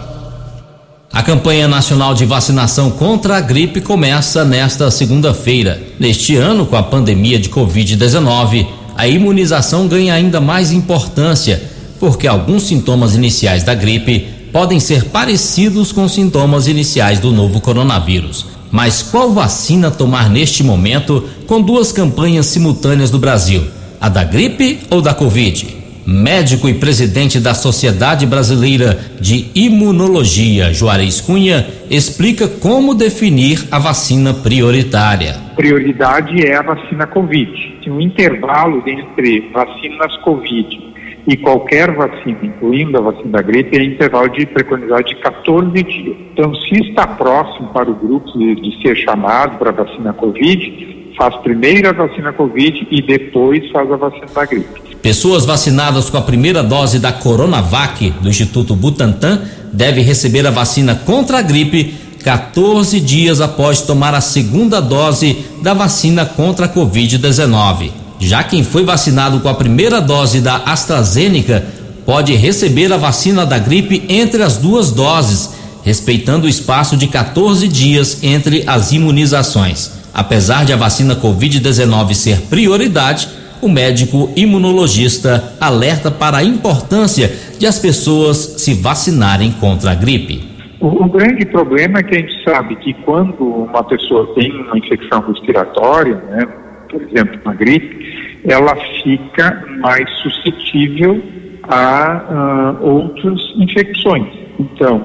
A 1.12 1.22
campanha 1.22 1.66
nacional 1.66 2.14
de 2.14 2.26
vacinação 2.26 2.90
contra 2.90 3.36
a 3.36 3.40
gripe 3.40 3.80
começa 3.80 4.44
nesta 4.44 4.90
segunda-feira. 4.90 5.80
Neste 5.98 6.36
ano, 6.36 6.66
com 6.66 6.76
a 6.76 6.82
pandemia 6.82 7.38
de 7.38 7.48
Covid-19, 7.48 8.66
a 8.96 9.06
imunização 9.06 9.86
ganha 9.86 10.14
ainda 10.14 10.40
mais 10.40 10.72
importância, 10.72 11.62
porque 11.98 12.26
alguns 12.26 12.64
sintomas 12.64 13.14
iniciais 13.14 13.62
da 13.62 13.74
gripe 13.74 14.28
podem 14.56 14.80
ser 14.80 15.10
parecidos 15.10 15.92
com 15.92 16.08
sintomas 16.08 16.66
iniciais 16.66 17.20
do 17.20 17.30
novo 17.30 17.60
coronavírus. 17.60 18.46
Mas 18.72 19.02
qual 19.02 19.30
vacina 19.30 19.90
tomar 19.90 20.30
neste 20.30 20.64
momento 20.64 21.28
com 21.46 21.60
duas 21.60 21.92
campanhas 21.92 22.46
simultâneas 22.46 23.10
do 23.10 23.18
Brasil? 23.18 23.62
A 24.00 24.08
da 24.08 24.24
gripe 24.24 24.78
ou 24.88 25.02
da 25.02 25.12
Covid? 25.12 25.76
Médico 26.06 26.70
e 26.70 26.72
presidente 26.72 27.38
da 27.38 27.52
Sociedade 27.52 28.24
Brasileira 28.24 28.98
de 29.20 29.50
Imunologia, 29.54 30.72
Juarez 30.72 31.20
Cunha, 31.20 31.66
explica 31.90 32.48
como 32.48 32.94
definir 32.94 33.62
a 33.70 33.78
vacina 33.78 34.32
prioritária. 34.32 35.36
Prioridade 35.54 36.46
é 36.46 36.56
a 36.56 36.62
vacina 36.62 37.06
Covid. 37.06 37.50
Um 37.88 38.00
intervalo 38.00 38.82
entre 38.86 39.50
vacinas 39.52 40.16
Covid 40.24 40.95
e 41.26 41.36
qualquer 41.36 41.92
vacina, 41.94 42.38
incluindo 42.42 42.96
a 42.96 43.00
vacina 43.00 43.30
da 43.30 43.42
gripe, 43.42 43.76
é 43.76 43.82
intervalo 43.82 44.28
de 44.28 44.46
preconizado 44.46 45.04
de 45.04 45.16
14 45.16 45.82
dias. 45.82 46.16
Então, 46.32 46.54
se 46.54 46.76
está 46.88 47.06
próximo 47.06 47.68
para 47.68 47.90
o 47.90 47.94
grupo 47.94 48.38
de, 48.38 48.54
de 48.54 48.80
ser 48.80 48.96
chamado 48.96 49.58
para 49.58 49.70
a 49.70 49.72
vacina 49.72 50.12
Covid, 50.12 51.14
faz 51.16 51.34
primeiro 51.36 51.88
a 51.88 51.92
vacina 51.92 52.32
Covid 52.32 52.86
e 52.90 53.02
depois 53.02 53.68
faz 53.70 53.90
a 53.90 53.96
vacina 53.96 54.26
da 54.32 54.44
gripe. 54.44 54.80
Pessoas 55.02 55.44
vacinadas 55.44 56.10
com 56.10 56.16
a 56.16 56.22
primeira 56.22 56.62
dose 56.62 56.98
da 56.98 57.12
Coronavac 57.12 58.10
do 58.20 58.28
Instituto 58.28 58.76
Butantan 58.76 59.42
devem 59.72 60.04
receber 60.04 60.46
a 60.46 60.50
vacina 60.50 60.94
contra 60.94 61.38
a 61.38 61.42
gripe 61.42 61.94
14 62.22 62.98
dias 63.00 63.40
após 63.40 63.82
tomar 63.82 64.14
a 64.14 64.20
segunda 64.20 64.80
dose 64.80 65.44
da 65.62 65.74
vacina 65.74 66.24
contra 66.26 66.66
a 66.66 66.68
Covid-19. 66.68 68.05
Já 68.18 68.42
quem 68.42 68.64
foi 68.64 68.84
vacinado 68.84 69.40
com 69.40 69.48
a 69.48 69.54
primeira 69.54 70.00
dose 70.00 70.40
da 70.40 70.56
AstraZeneca 70.56 71.64
pode 72.04 72.34
receber 72.34 72.92
a 72.92 72.96
vacina 72.96 73.44
da 73.44 73.58
gripe 73.58 74.04
entre 74.08 74.42
as 74.42 74.56
duas 74.56 74.92
doses, 74.92 75.54
respeitando 75.84 76.46
o 76.46 76.48
espaço 76.48 76.96
de 76.96 77.08
14 77.08 77.66
dias 77.68 78.22
entre 78.22 78.64
as 78.66 78.92
imunizações. 78.92 79.96
Apesar 80.14 80.64
de 80.64 80.72
a 80.72 80.76
vacina 80.76 81.14
Covid-19 81.14 82.14
ser 82.14 82.40
prioridade, 82.42 83.28
o 83.60 83.68
médico 83.68 84.30
imunologista 84.36 85.54
alerta 85.60 86.10
para 86.10 86.38
a 86.38 86.44
importância 86.44 87.32
de 87.58 87.66
as 87.66 87.78
pessoas 87.78 88.36
se 88.36 88.74
vacinarem 88.74 89.50
contra 89.52 89.90
a 89.90 89.94
gripe. 89.94 90.56
O, 90.78 91.08
grande 91.08 91.44
problema 91.46 91.98
é 91.98 92.02
que 92.02 92.14
a 92.14 92.18
gente 92.18 92.44
sabe 92.44 92.76
que 92.76 92.92
quando 93.04 93.42
uma 93.42 93.82
pessoa 93.82 94.34
tem 94.34 94.52
uma 94.52 94.78
infecção 94.78 95.20
respiratória, 95.20 96.16
né, 96.16 96.46
por 96.90 97.02
exemplo, 97.02 97.40
uma 97.44 97.54
gripe, 97.54 98.05
ela 98.46 98.76
fica 99.02 99.64
mais 99.80 100.08
suscetível 100.20 101.20
a 101.64 102.78
uh, 102.80 102.86
outras 102.86 103.40
infecções. 103.56 104.28
Então, 104.58 105.02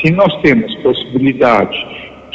se 0.00 0.10
nós 0.12 0.34
temos 0.42 0.74
possibilidade 0.76 1.76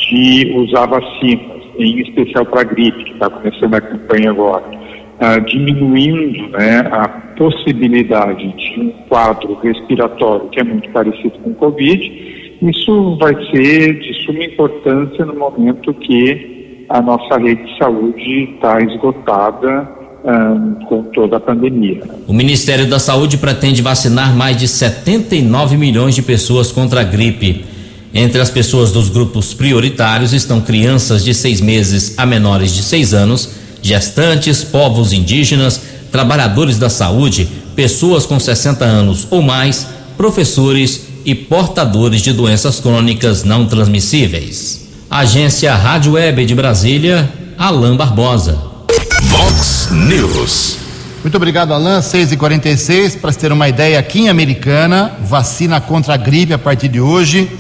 de 0.10 0.54
usar 0.56 0.86
vacinas, 0.88 1.64
em 1.80 2.02
especial 2.02 2.46
para 2.46 2.62
a 2.62 2.64
gripe, 2.64 3.04
que 3.06 3.14
está 3.14 3.30
começando 3.30 3.74
a 3.74 3.82
campanha 3.82 4.30
agora, 4.32 4.66
uh, 4.68 5.42
diminuindo 5.46 6.50
né, 6.50 6.80
a 6.92 7.08
possibilidade 7.38 8.48
de 8.56 8.82
um 8.82 8.92
quadro 9.08 9.56
respiratório 9.56 10.50
que 10.50 10.60
é 10.60 10.64
muito 10.64 10.90
parecido 10.92 11.40
com 11.40 11.52
o 11.52 11.56
Covid, 11.56 12.58
isso 12.62 13.18
vai 13.18 13.34
ser 13.52 14.00
de 14.00 14.14
suma 14.26 14.44
importância 14.44 15.26
no 15.26 15.36
momento 15.36 15.94
que 15.94 16.86
a 16.90 17.02
nossa 17.02 17.38
rede 17.38 17.64
de 17.64 17.78
saúde 17.78 18.54
está 18.56 18.80
esgotada 18.82 20.02
um, 20.24 20.86
com 20.86 21.03
toda 21.03 21.38
a 21.38 21.39
pandemia. 21.39 22.01
O 22.27 22.34
Ministério 22.34 22.89
da 22.89 23.00
Saúde 23.00 23.38
pretende 23.38 23.82
vacinar 23.82 24.36
mais 24.36 24.58
de 24.58 24.68
79 24.68 25.77
milhões 25.77 26.15
de 26.15 26.22
pessoas 26.22 26.72
contra 26.72 27.01
a 27.01 27.03
gripe. 27.03 27.65
Entre 28.13 28.39
as 28.39 28.50
pessoas 28.50 28.92
dos 28.92 29.10
grupos 29.10 29.53
prioritários 29.53 30.34
estão 30.34 30.62
crianças 30.62 31.24
de 31.24 31.34
seis 31.34 31.60
meses 31.60 32.13
a 32.18 32.25
menores 32.25 32.74
de 32.74 32.84
seis 32.84 33.13
anos, 33.13 33.50
gestantes, 33.82 34.63
povos 34.63 35.12
indígenas, 35.12 35.82
trabalhadores 36.12 36.77
da 36.77 36.89
saúde, 36.89 37.50
pessoas 37.75 38.25
com 38.25 38.39
60 38.39 38.86
anos 38.86 39.27
ou 39.32 39.42
mais, 39.42 39.88
professores 40.15 41.08
e 41.25 41.34
portadores 41.34 42.22
de 42.22 42.32
doenças 42.32 42.80
crônicas 42.80 43.44
não 43.44 43.65
transmissíveis. 43.65 44.88
Agência 45.10 45.74
Rádio 45.75 46.13
Web 46.13 46.46
de 46.46 46.53
Brasília, 46.56 47.32
Alain 47.58 47.96
Barbosa. 47.96 48.73
Vox 49.24 49.90
News. 49.92 50.78
Muito 51.22 51.36
obrigado, 51.36 51.74
Alain. 51.74 52.00
6h46. 52.00 53.20
Para 53.20 53.34
ter 53.34 53.52
uma 53.52 53.68
ideia, 53.70 54.00
aqui 54.00 54.22
em 54.22 54.30
Americana, 54.30 55.12
vacina 55.24 55.82
contra 55.82 56.13
a 56.13 56.18
gripe 56.18 56.54
a 56.54 56.58
partir 56.58 56.88
de 56.88 57.00
hoje. 57.00 57.52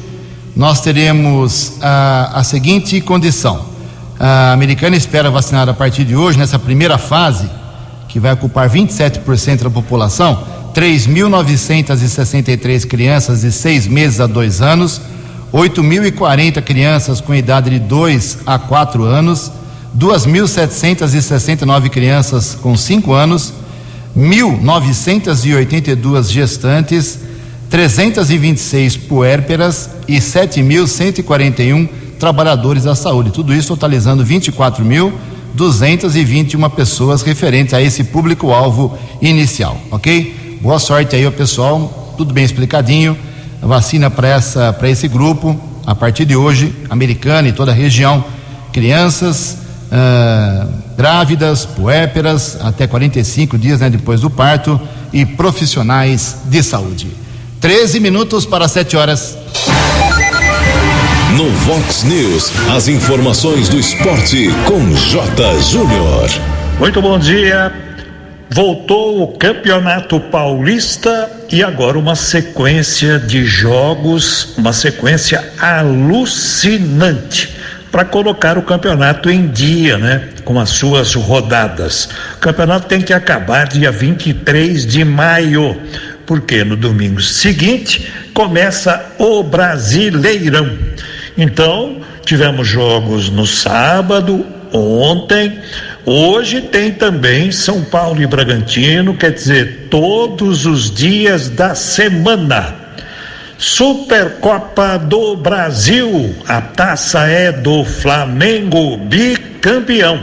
Nós 0.55 0.81
teremos 0.81 1.77
ah, 1.81 2.31
a 2.33 2.43
seguinte 2.43 2.99
condição: 3.01 3.65
a 4.19 4.53
Americana 4.53 4.95
espera 4.95 5.31
vacinar 5.31 5.67
a 5.69 5.73
partir 5.73 6.05
de 6.05 6.15
hoje, 6.15 6.37
nessa 6.37 6.59
primeira 6.59 6.97
fase, 6.97 7.49
que 8.07 8.19
vai 8.19 8.33
ocupar 8.33 8.69
27% 8.69 9.63
da 9.63 9.69
população, 9.69 10.43
3.963 10.75 12.87
crianças 12.87 13.41
de 13.41 13.51
seis 13.51 13.87
meses 13.87 14.19
a 14.19 14.27
dois 14.27 14.61
anos 14.61 15.01
8.040 15.53 16.63
crianças 16.63 17.21
com 17.21 17.35
idade 17.35 17.69
de 17.69 17.77
2 17.77 18.39
a 18.43 18.57
4 18.57 19.03
anos, 19.03 19.51
2.769 19.97 21.89
crianças 21.89 22.53
com 22.55 22.75
5 22.75 23.13
anos, 23.13 23.53
1.982 24.17 26.29
gestantes, 26.29 27.19
326 27.69 28.97
puérperas 28.97 29.91
e 30.07 30.17
7.141 30.17 31.87
trabalhadores 32.19 32.83
da 32.83 32.95
saúde. 32.95 33.31
Tudo 33.31 33.53
isso 33.53 33.69
totalizando 33.69 34.25
24.221 34.25 36.69
pessoas 36.71 37.21
referentes 37.21 37.73
a 37.73 37.81
esse 37.81 38.03
público-alvo 38.03 38.97
inicial, 39.21 39.79
ok? 39.91 40.59
Boa 40.61 40.79
sorte 40.79 41.15
aí, 41.15 41.31
pessoal. 41.31 42.13
Tudo 42.17 42.33
bem 42.33 42.43
explicadinho 42.45 43.17
vacina 43.63 44.11
para 44.11 44.89
esse 44.89 45.07
grupo, 45.07 45.57
a 45.85 45.95
partir 45.95 46.25
de 46.25 46.35
hoje, 46.35 46.75
americana 46.89 47.47
e 47.47 47.53
toda 47.53 47.71
a 47.71 47.73
região, 47.73 48.23
crianças, 48.71 49.57
ah, 49.95 50.65
grávidas, 50.97 51.67
puéperas, 51.67 52.57
até 52.59 52.87
45 52.87 53.59
dias 53.59 53.79
né, 53.79 53.91
depois 53.91 54.21
do 54.21 54.29
parto, 54.29 54.81
e 55.13 55.23
profissionais 55.23 56.37
de 56.45 56.63
saúde. 56.63 57.11
13 57.61 57.99
minutos 57.99 58.43
para 58.43 58.67
7 58.67 58.97
horas. 58.97 59.37
No 61.37 61.47
Vox 61.51 62.03
News, 62.03 62.51
as 62.75 62.87
informações 62.87 63.69
do 63.69 63.79
esporte 63.79 64.49
com 64.65 64.95
J. 64.95 65.61
Júnior. 65.61 66.27
Muito 66.79 66.99
bom 66.99 67.19
dia. 67.19 67.71
Voltou 68.49 69.21
o 69.21 69.27
Campeonato 69.37 70.19
Paulista 70.19 71.29
e 71.51 71.63
agora 71.63 71.99
uma 71.99 72.15
sequência 72.15 73.19
de 73.19 73.45
jogos, 73.45 74.55
uma 74.57 74.73
sequência 74.73 75.53
alucinante 75.59 77.61
para 77.93 78.03
colocar 78.03 78.57
o 78.57 78.63
campeonato 78.63 79.29
em 79.29 79.45
dia, 79.45 79.99
né? 79.99 80.29
Com 80.43 80.59
as 80.59 80.69
suas 80.69 81.13
rodadas. 81.13 82.09
O 82.33 82.39
campeonato 82.39 82.87
tem 82.87 82.99
que 82.99 83.13
acabar 83.13 83.67
dia 83.67 83.91
23 83.91 84.83
de 84.83 85.05
maio, 85.05 85.79
porque 86.25 86.63
no 86.63 86.75
domingo 86.75 87.21
seguinte 87.21 88.11
começa 88.33 89.13
o 89.19 89.43
Brasileirão. 89.43 90.75
Então, 91.37 92.01
tivemos 92.25 92.67
jogos 92.67 93.29
no 93.29 93.45
sábado, 93.45 94.43
ontem, 94.73 95.59
hoje 96.03 96.61
tem 96.61 96.91
também 96.91 97.51
São 97.51 97.83
Paulo 97.83 98.19
e 98.23 98.25
Bragantino, 98.25 99.13
quer 99.13 99.33
dizer, 99.33 99.87
todos 99.91 100.65
os 100.65 100.89
dias 100.89 101.47
da 101.47 101.75
semana. 101.75 102.82
Supercopa 103.65 104.99
do 104.99 105.37
Brasil, 105.37 106.35
a 106.45 106.59
taça 106.59 107.21
é 107.29 107.49
do 107.49 107.85
Flamengo, 107.85 108.97
bicampeão. 108.97 110.19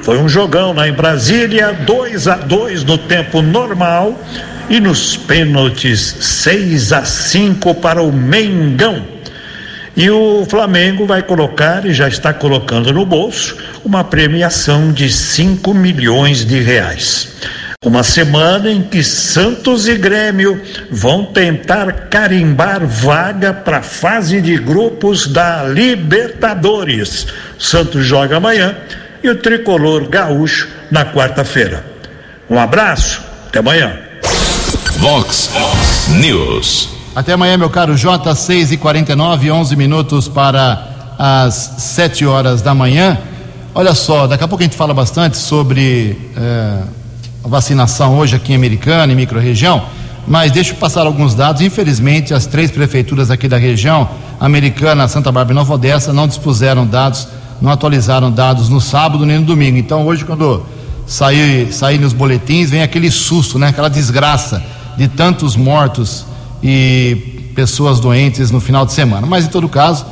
Foi 0.00 0.16
um 0.16 0.28
jogão 0.28 0.72
lá 0.72 0.88
em 0.88 0.92
Brasília, 0.92 1.72
2 1.72 2.28
a 2.28 2.36
2 2.36 2.84
no 2.84 2.96
tempo 2.96 3.42
normal 3.42 4.16
e 4.70 4.78
nos 4.78 5.16
pênaltis 5.16 6.18
6 6.20 6.92
a 6.92 7.04
5 7.04 7.74
para 7.74 8.00
o 8.00 8.12
Mengão. 8.12 9.04
E 9.96 10.08
o 10.08 10.46
Flamengo 10.48 11.04
vai 11.04 11.24
colocar 11.24 11.84
e 11.84 11.92
já 11.92 12.06
está 12.06 12.32
colocando 12.32 12.92
no 12.92 13.04
bolso 13.04 13.56
uma 13.84 14.04
premiação 14.04 14.92
de 14.92 15.12
5 15.12 15.74
milhões 15.74 16.46
de 16.46 16.60
reais. 16.60 17.34
Uma 17.86 18.02
semana 18.02 18.72
em 18.72 18.82
que 18.82 19.04
Santos 19.04 19.86
e 19.86 19.94
Grêmio 19.96 20.60
vão 20.90 21.26
tentar 21.26 22.08
carimbar 22.08 22.84
vaga 22.84 23.54
para 23.54 23.78
a 23.78 23.82
fase 23.82 24.40
de 24.40 24.56
grupos 24.58 25.28
da 25.28 25.62
Libertadores. 25.62 27.28
Santos 27.56 28.04
joga 28.04 28.38
amanhã 28.38 28.76
e 29.22 29.28
o 29.30 29.36
tricolor 29.36 30.08
gaúcho 30.08 30.68
na 30.90 31.04
quarta-feira. 31.04 31.86
Um 32.50 32.58
abraço, 32.58 33.22
até 33.46 33.60
amanhã. 33.60 33.96
Vox 34.96 35.48
News. 36.08 36.88
Até 37.14 37.34
amanhã, 37.34 37.56
meu 37.56 37.70
caro 37.70 37.96
J, 37.96 38.34
6 38.34 38.72
e 38.72 38.76
49 38.76 39.52
11 39.52 39.76
minutos 39.76 40.26
para 40.26 41.14
as 41.16 41.54
7 41.78 42.26
horas 42.26 42.60
da 42.60 42.74
manhã. 42.74 43.16
Olha 43.72 43.94
só, 43.94 44.26
daqui 44.26 44.42
a 44.42 44.48
pouco 44.48 44.64
a 44.64 44.66
gente 44.66 44.76
fala 44.76 44.92
bastante 44.92 45.36
sobre. 45.36 46.18
Eh, 46.36 46.98
vacinação 47.44 48.18
hoje 48.18 48.36
aqui 48.36 48.52
em 48.52 48.56
Americana, 48.56 49.12
em 49.12 49.16
microrregião, 49.16 49.84
mas 50.26 50.52
deixa 50.52 50.72
eu 50.72 50.76
passar 50.76 51.06
alguns 51.06 51.34
dados. 51.34 51.62
Infelizmente, 51.62 52.34
as 52.34 52.46
três 52.46 52.70
prefeituras 52.70 53.30
aqui 53.30 53.48
da 53.48 53.56
região, 53.56 54.08
Americana, 54.38 55.08
Santa 55.08 55.32
Bárbara 55.32 55.54
e 55.54 55.56
Nova 55.56 55.74
Odessa, 55.74 56.12
não 56.12 56.28
dispuseram 56.28 56.86
dados, 56.86 57.28
não 57.60 57.70
atualizaram 57.70 58.30
dados 58.30 58.68
no 58.68 58.80
sábado 58.80 59.24
nem 59.24 59.38
no 59.38 59.46
domingo. 59.46 59.78
Então, 59.78 60.06
hoje, 60.06 60.24
quando 60.24 60.64
sair, 61.06 61.72
sair 61.72 61.98
nos 61.98 62.12
boletins, 62.12 62.70
vem 62.70 62.82
aquele 62.82 63.10
susto, 63.10 63.58
né? 63.58 63.68
aquela 63.68 63.88
desgraça 63.88 64.62
de 64.96 65.08
tantos 65.08 65.56
mortos 65.56 66.26
e 66.62 67.50
pessoas 67.54 67.98
doentes 67.98 68.50
no 68.50 68.60
final 68.60 68.84
de 68.84 68.92
semana. 68.92 69.26
Mas, 69.26 69.46
em 69.46 69.48
todo 69.48 69.68
caso, 69.68 70.04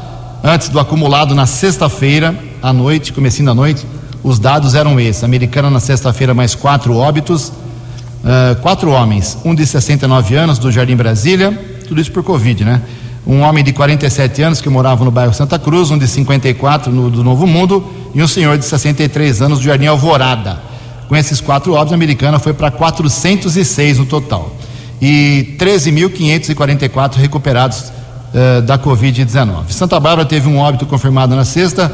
antes 0.43 0.69
do 0.69 0.81
acumulado 0.81 1.35
na 1.35 1.45
sexta-feira, 1.45 2.35
à 2.63 2.73
noite, 2.73 3.13
comecinho 3.13 3.47
da 3.47 3.55
noite, 3.55 3.85
os 4.27 4.41
dados 4.41 4.75
eram 4.75 4.99
esses: 4.99 5.23
Americana 5.23 5.71
na 5.71 5.79
sexta-feira, 5.79 6.35
mais 6.35 6.53
quatro 6.53 6.97
óbitos, 6.97 7.49
uh, 7.49 8.61
quatro 8.61 8.91
homens, 8.91 9.39
um 9.45 9.55
de 9.55 9.65
69 9.65 10.35
anos 10.35 10.59
do 10.59 10.73
Jardim 10.73 10.97
Brasília, 10.97 11.53
tudo 11.87 12.01
isso 12.01 12.11
por 12.11 12.25
Covid, 12.25 12.65
né? 12.65 12.83
Um 13.25 13.43
homem 13.43 13.63
de 13.63 13.73
47 13.73 14.43
anos 14.43 14.61
que 14.61 14.69
morava 14.69 15.05
no 15.05 15.13
bairro 15.13 15.33
Santa 15.33 15.61
Cruz, 15.61 15.93
um 15.93 15.99
de 15.99 16.09
54 16.09 16.93
no, 16.93 17.09
do 17.09 17.23
Novo 17.23 17.47
Mundo 17.47 17.87
e 18.15 18.21
um 18.21 18.27
senhor 18.27 18.59
de 18.59 18.65
63 18.65 19.43
anos 19.43 19.61
do 19.61 19.65
Jardim 19.65 19.87
Alvorada. 19.87 20.61
Com 21.09 21.15
esses 21.15 21.41
quatro 21.41 21.75
óbitos, 21.75 21.93
a 21.93 21.95
americana 21.95 22.41
foi 22.41 22.53
para 22.53 22.73
406 22.73 23.99
no 23.99 24.07
total. 24.07 24.57
E 25.01 25.57
13.544 25.59 27.15
recuperados 27.17 27.93
uh, 28.35 28.63
da 28.63 28.77
Covid-19. 28.77 29.71
Santa 29.71 30.01
Bárbara 30.01 30.27
teve 30.27 30.49
um 30.49 30.59
óbito 30.59 30.85
confirmado 30.87 31.37
na 31.37 31.45
sexta, 31.45 31.93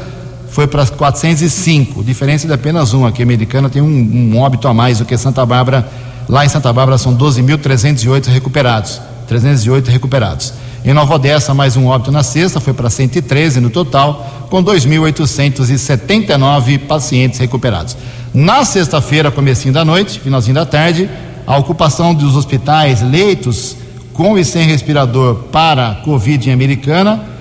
foi 0.53 0.67
para 0.67 0.85
405, 0.85 2.03
diferença 2.03 2.45
de 2.45 2.53
apenas 2.53 2.93
um. 2.93 3.07
Aqui, 3.07 3.23
a 3.23 3.25
americana 3.25 3.71
tem 3.71 3.81
um, 3.81 3.87
um 3.87 4.37
óbito 4.39 4.67
a 4.67 4.73
mais 4.73 4.99
do 4.99 5.05
que 5.05 5.17
Santa 5.17 5.43
Bárbara. 5.43 5.89
Lá 6.29 6.45
em 6.45 6.49
Santa 6.49 6.71
Bárbara 6.71 6.99
são 6.99 7.17
12.308 7.17 8.27
recuperados. 8.27 9.01
308 9.27 9.89
recuperados. 9.89 10.53
Em 10.85 10.93
Nova 10.93 11.15
Odessa, 11.15 11.55
mais 11.55 11.75
um 11.75 11.87
óbito 11.87 12.11
na 12.11 12.21
sexta, 12.21 12.59
foi 12.59 12.71
para 12.71 12.87
113 12.87 13.59
no 13.59 13.71
total, 13.71 14.47
com 14.51 14.63
2.879 14.63 16.81
pacientes 16.81 17.39
recuperados. 17.39 17.97
Na 18.31 18.63
sexta-feira, 18.63 19.31
comecinho 19.31 19.73
da 19.73 19.83
noite, 19.83 20.19
finalzinho 20.19 20.53
da 20.53 20.67
tarde, 20.67 21.09
a 21.47 21.57
ocupação 21.57 22.13
dos 22.13 22.35
hospitais, 22.35 23.01
leitos 23.01 23.75
com 24.13 24.37
e 24.37 24.45
sem 24.45 24.67
respirador 24.67 25.45
para 25.51 25.95
Covid 26.05 26.47
em 26.47 26.53
Americana 26.53 27.32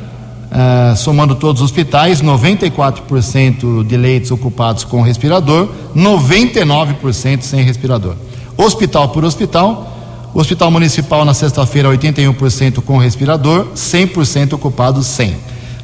Uh, 0.52 0.94
somando 0.96 1.34
todos 1.34 1.62
os 1.62 1.70
hospitais, 1.70 2.20
94% 2.20 3.86
de 3.86 3.96
leitos 3.96 4.30
ocupados 4.30 4.84
com 4.84 5.00
respirador, 5.00 5.70
99% 5.96 7.40
sem 7.40 7.64
respirador. 7.64 8.16
Hospital 8.54 9.08
por 9.08 9.24
hospital, 9.24 9.90
Hospital 10.34 10.70
Municipal 10.70 11.24
na 11.24 11.32
sexta-feira 11.32 11.88
81% 11.88 12.82
com 12.82 12.98
respirador, 12.98 13.68
100% 13.74 14.52
ocupado 14.52 15.02
sem. 15.02 15.36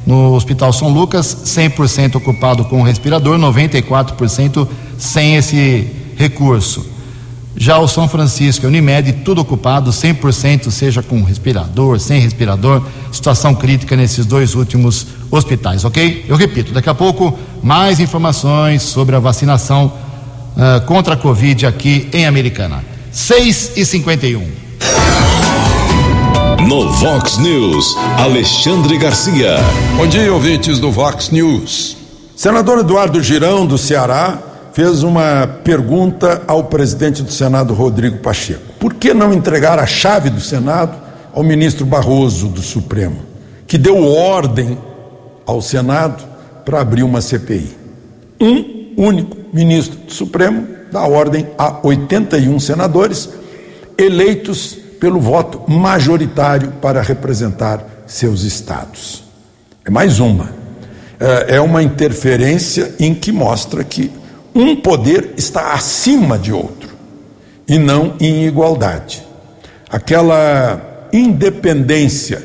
No 0.05 0.33
Hospital 0.33 0.71
São 0.71 0.89
Lucas, 0.89 1.35
100% 1.45 2.17
ocupado 2.17 2.63
com 2.65 2.83
respirador, 2.83 3.39
94% 3.39 4.67
sem 4.99 5.35
esse 5.35 5.87
recurso. 6.15 6.98
Já 7.55 7.77
o 7.79 7.87
São 7.87 8.07
Francisco, 8.07 8.65
a 8.65 8.69
Unimed, 8.69 9.11
tudo 9.25 9.41
ocupado, 9.41 9.91
100%, 9.91 10.69
seja 10.69 11.01
com 11.01 11.21
respirador, 11.23 11.99
sem 11.99 12.21
respirador, 12.21 12.83
situação 13.11 13.55
crítica 13.55 13.95
nesses 13.95 14.25
dois 14.25 14.55
últimos 14.55 15.07
hospitais, 15.31 15.83
ok? 15.83 16.25
Eu 16.27 16.37
repito, 16.37 16.71
daqui 16.71 16.89
a 16.89 16.93
pouco, 16.93 17.37
mais 17.61 17.99
informações 17.99 18.83
sobre 18.83 19.15
a 19.15 19.19
vacinação 19.19 19.91
uh, 20.55 20.85
contra 20.85 21.15
a 21.15 21.17
Covid 21.17 21.65
aqui 21.65 22.07
em 22.13 22.25
Americana. 22.25 22.83
6 23.11 23.73
e 23.75 23.85
51 23.85 24.47
No 26.67 26.91
Vox 26.93 27.37
News, 27.39 27.95
Alexandre 28.17 28.97
Garcia. 28.99 29.57
Bom 29.97 30.05
dia, 30.05 30.31
ouvintes 30.31 30.77
do 30.79 30.91
Vox 30.91 31.31
News. 31.31 31.97
Senador 32.35 32.79
Eduardo 32.79 33.21
Girão, 33.21 33.65
do 33.65 33.77
Ceará, 33.77 34.37
fez 34.73 35.03
uma 35.03 35.47
pergunta 35.63 36.43
ao 36.47 36.65
presidente 36.65 37.23
do 37.23 37.31
Senado, 37.31 37.73
Rodrigo 37.73 38.19
Pacheco: 38.19 38.61
por 38.79 38.93
que 38.93 39.13
não 39.13 39.33
entregar 39.33 39.79
a 39.79 39.85
chave 39.85 40.29
do 40.29 40.41
Senado 40.41 40.97
ao 41.33 41.43
ministro 41.43 41.85
Barroso 41.85 42.47
do 42.47 42.61
Supremo, 42.61 43.17
que 43.67 43.77
deu 43.77 44.03
ordem 44.03 44.77
ao 45.45 45.61
Senado 45.61 46.23
para 46.65 46.81
abrir 46.81 47.03
uma 47.03 47.21
CPI? 47.21 47.77
Um 48.39 48.93
único 48.97 49.37
ministro 49.53 49.97
do 49.99 50.13
Supremo 50.13 50.67
dá 50.91 51.01
ordem 51.01 51.47
a 51.57 51.79
81 51.83 52.59
senadores 52.59 53.29
eleitos 53.97 54.77
pelo 54.99 55.19
voto 55.19 55.69
majoritário 55.69 56.73
para 56.81 57.01
representar 57.01 57.85
seus 58.05 58.43
estados. 58.43 59.23
É 59.85 59.89
mais 59.89 60.19
uma. 60.19 60.49
É, 61.19 61.55
é 61.55 61.61
uma 61.61 61.83
interferência 61.83 62.93
em 62.99 63.13
que 63.13 63.31
mostra 63.31 63.83
que 63.83 64.11
um 64.53 64.75
poder 64.75 65.33
está 65.37 65.73
acima 65.73 66.37
de 66.37 66.51
outro 66.51 66.89
e 67.67 67.77
não 67.77 68.15
em 68.19 68.45
igualdade. 68.45 69.23
Aquela 69.89 71.07
independência 71.13 72.41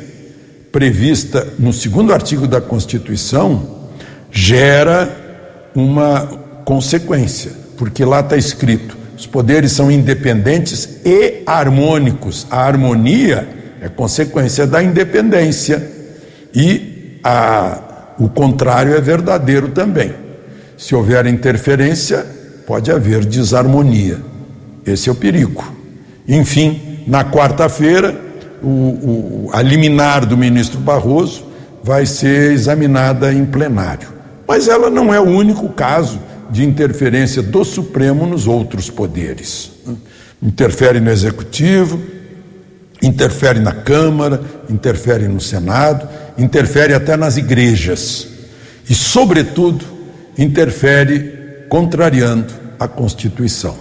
prevista 0.71 1.47
no 1.59 1.73
segundo 1.73 2.13
artigo 2.13 2.47
da 2.47 2.61
Constituição 2.61 3.87
gera 4.31 5.71
uma 5.75 6.27
consequência, 6.65 7.53
porque 7.77 8.05
lá 8.05 8.21
está 8.21 8.37
escrito: 8.37 8.97
os 9.17 9.27
poderes 9.27 9.73
são 9.73 9.91
independentes 9.91 11.01
e 11.05 11.43
harmônicos. 11.47 12.47
A 12.51 12.67
harmonia 12.67 13.49
é 13.81 13.89
consequência 13.89 14.67
da 14.67 14.83
independência 14.83 15.91
e 16.55 17.19
a, 17.23 18.15
o 18.19 18.29
contrário 18.29 18.95
é 18.95 19.01
verdadeiro 19.01 19.69
também. 19.69 20.24
Se 20.77 20.95
houver 20.95 21.27
interferência, 21.27 22.27
pode 22.67 22.91
haver 22.91 23.25
desarmonia. 23.25 24.19
Esse 24.87 25.09
é 25.09 25.13
o 25.13 25.15
perigo. 25.15 25.65
Enfim, 26.27 27.05
na 27.07 27.25
quarta-feira, 27.25 28.19
o, 28.63 28.69
o, 28.69 29.51
a 29.53 29.63
liminar 29.63 30.27
do 30.27 30.37
ministro 30.37 30.81
Barroso 30.81 31.45
vai 31.83 32.07
ser 32.07 32.53
examinada 32.53 33.33
em 33.33 33.45
plenário. 33.45 34.09
Mas 34.47 34.69
ela 34.69 34.91
não 34.91 35.13
é 35.13 35.21
o 35.21 35.25
único 35.25 35.69
caso 35.71 36.19
de 36.51 36.65
interferência 36.65 37.43
do 37.43 37.65
Supremo 37.65 38.27
nos 38.27 38.47
outros 38.47 38.91
poderes. 38.91 39.71
Interfere 40.43 41.01
no 41.01 41.11
Executivo, 41.11 42.01
interfere 43.03 43.61
na 43.61 43.73
Câmara, 43.73 44.41
interfere 44.69 45.29
no 45.29 45.41
Senado, 45.41 46.09
interfere 46.39 46.95
até 46.95 47.17
nas 47.17 47.37
igrejas. 47.37 48.29
E, 48.89 48.95
sobretudo, 48.95 49.85
interfere 50.37 51.67
contrariando 51.69 52.53
a 52.79 52.89
Constituição. 52.89 53.77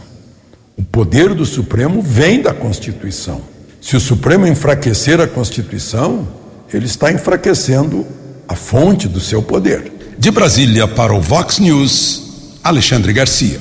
O 0.78 0.84
poder 0.84 1.34
do 1.34 1.46
Supremo 1.46 2.02
vem 2.02 2.42
da 2.42 2.54
Constituição. 2.54 3.42
Se 3.82 3.96
o 3.96 4.00
Supremo 4.00 4.48
enfraquecer 4.48 5.20
a 5.20 5.28
Constituição, 5.28 6.28
ele 6.74 6.86
está 6.86 7.12
enfraquecendo 7.12 8.06
a 8.48 8.56
fonte 8.56 9.08
do 9.08 9.20
seu 9.20 9.42
poder. 9.42 9.92
De 10.18 10.32
Brasília 10.32 10.88
para 10.88 11.14
o 11.14 11.22
Vox 11.22 11.60
News, 11.60 12.58
Alexandre 12.64 13.14
Garcia. 13.14 13.60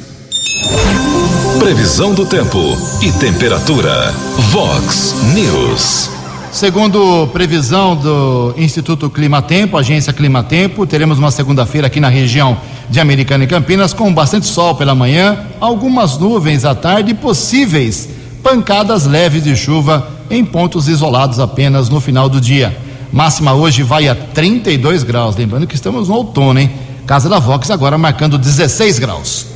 Previsão 1.59 2.14
do 2.14 2.24
tempo 2.24 2.59
e 3.02 3.12
temperatura. 3.12 4.12
Vox 4.50 5.14
News. 5.35 6.11
Segundo 6.52 7.26
previsão 7.28 7.96
do 7.96 8.55
Instituto 8.59 9.09
Climatempo, 9.09 9.76
agência 9.76 10.12
Climatempo, 10.12 10.87
teremos 10.87 11.18
uma 11.18 11.31
segunda-feira 11.31 11.87
aqui 11.87 11.98
na 11.98 12.09
região 12.09 12.59
de 12.92 13.00
Americana 13.00 13.44
e 13.44 13.46
Campinas 13.46 13.94
com 13.94 14.12
bastante 14.12 14.46
sol 14.46 14.74
pela 14.74 14.94
manhã, 14.94 15.46
algumas 15.59 16.18
nuvens 16.18 16.66
à 16.66 16.74
tarde 16.74 17.12
e 17.12 17.14
possíveis 17.14 18.07
pancadas 18.42 19.07
leves 19.07 19.44
de 19.44 19.57
chuva 19.57 20.07
em 20.31 20.44
pontos 20.44 20.88
isolados 20.88 21.40
apenas 21.40 21.88
no 21.88 22.02
final 22.02 22.28
do 22.28 22.38
dia. 22.38 22.76
Máxima 23.11 23.55
hoje 23.55 23.83
vai 23.83 24.09
a 24.09 24.14
32 24.14 25.05
graus, 25.05 25.35
lembrando 25.37 25.66
que 25.66 25.74
estamos 25.74 26.09
no 26.09 26.16
outono, 26.16 26.61
hein? 26.61 26.70
Casa 27.07 27.31
da 27.31 27.38
Vox 27.38 27.70
agora 27.70 27.96
marcando 27.96 28.37
16 28.37 28.98
graus. 28.98 29.46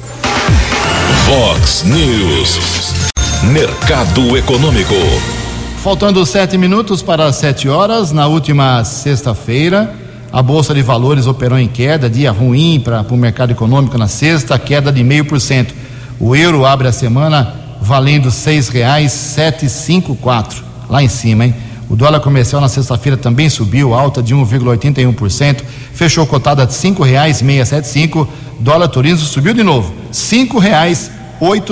Vox 1.27 1.85
News. 1.85 3.11
Mercado 3.53 4.35
Econômico. 4.35 4.95
Faltando 5.83 6.25
sete 6.25 6.57
minutos 6.57 7.03
para 7.03 7.27
as 7.27 7.37
sete 7.37 7.69
horas, 7.69 8.13
na 8.13 8.27
última 8.27 8.83
sexta-feira, 8.83 9.95
a 10.33 10.43
Bolsa 10.43 10.75
de 10.75 10.83
Valores 10.83 11.27
operou 11.27 11.59
em 11.59 11.69
queda, 11.69 12.11
dia 12.11 12.31
ruim 12.31 12.81
para 12.81 13.03
o 13.03 13.17
mercado 13.17 13.53
econômico 13.53 13.97
na 13.97 14.09
sexta, 14.09 14.59
queda 14.59 14.93
de 14.93 15.03
meio 15.03 15.25
por 15.25 15.41
cento. 15.41 15.75
O 16.19 16.35
euro 16.35 16.65
abre 16.65 16.89
a 16.89 16.93
semana 16.93 17.55
valendo 17.81 18.31
seis 18.31 18.69
cinco 19.69 20.15
quatro, 20.17 20.63
lá 20.89 21.03
em 21.03 21.09
cima, 21.09 21.47
hein? 21.47 21.55
O 21.89 21.95
dólar 21.95 22.21
comercial 22.21 22.61
na 22.61 22.69
sexta-feira 22.69 23.17
também 23.17 23.49
subiu, 23.49 23.95
alta 23.95 24.21
de 24.21 24.35
1,81%, 24.35 25.63
fechou 25.95 26.27
cotada 26.27 26.67
de 26.67 26.75
sete 27.65 27.87
cinco. 27.87 28.29
Dólar 28.59 28.89
turismo 28.89 29.25
subiu 29.25 29.55
de 29.55 29.63
novo, 29.63 29.95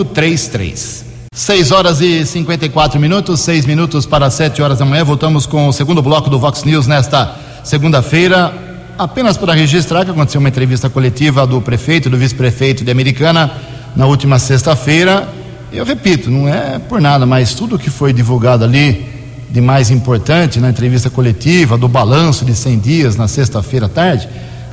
três 0.05 0.47
três. 0.47 1.05
6 1.35 1.73
horas 1.73 2.01
e 2.01 2.25
54 2.25 3.01
minutos, 3.01 3.41
seis 3.41 3.67
minutos 3.67 4.07
para 4.07 4.31
sete 4.31 4.63
horas 4.63 4.79
da 4.79 4.85
manhã. 4.85 5.03
Voltamos 5.03 5.47
com 5.47 5.67
o 5.67 5.73
segundo 5.73 6.01
bloco 6.01 6.31
do 6.31 6.39
Vox 6.39 6.63
News 6.63 6.87
nesta 6.87 7.35
segunda-feira. 7.65 8.53
Apenas 8.97 9.37
para 9.37 9.55
registrar 9.55 10.05
que 10.05 10.11
aconteceu 10.11 10.39
uma 10.39 10.49
entrevista 10.49 10.89
coletiva 10.89 11.47
do 11.47 11.61
prefeito 11.61 12.09
do 12.09 12.17
vice-prefeito 12.17 12.85
de 12.85 12.91
Americana 12.91 13.51
na 13.97 14.07
última 14.07 14.39
sexta-feira. 14.39 15.27
Eu 15.73 15.85
repito, 15.85 16.31
não 16.31 16.47
é 16.47 16.79
por 16.79 17.01
nada, 17.01 17.27
mas 17.27 17.55
tudo 17.55 17.79
que 17.79 17.91
foi 17.91 18.13
divulgado 18.13 18.63
ali 18.63 19.13
de 19.51 19.61
mais 19.61 19.91
importante 19.91 20.61
na 20.61 20.69
entrevista 20.69 21.09
coletiva, 21.09 21.77
do 21.79 21.89
balanço 21.89 22.45
de 22.45 22.55
100 22.55 22.79
dias 22.79 23.17
na 23.17 23.27
sexta-feira 23.27 23.87
à 23.87 23.89
tarde, 23.89 24.29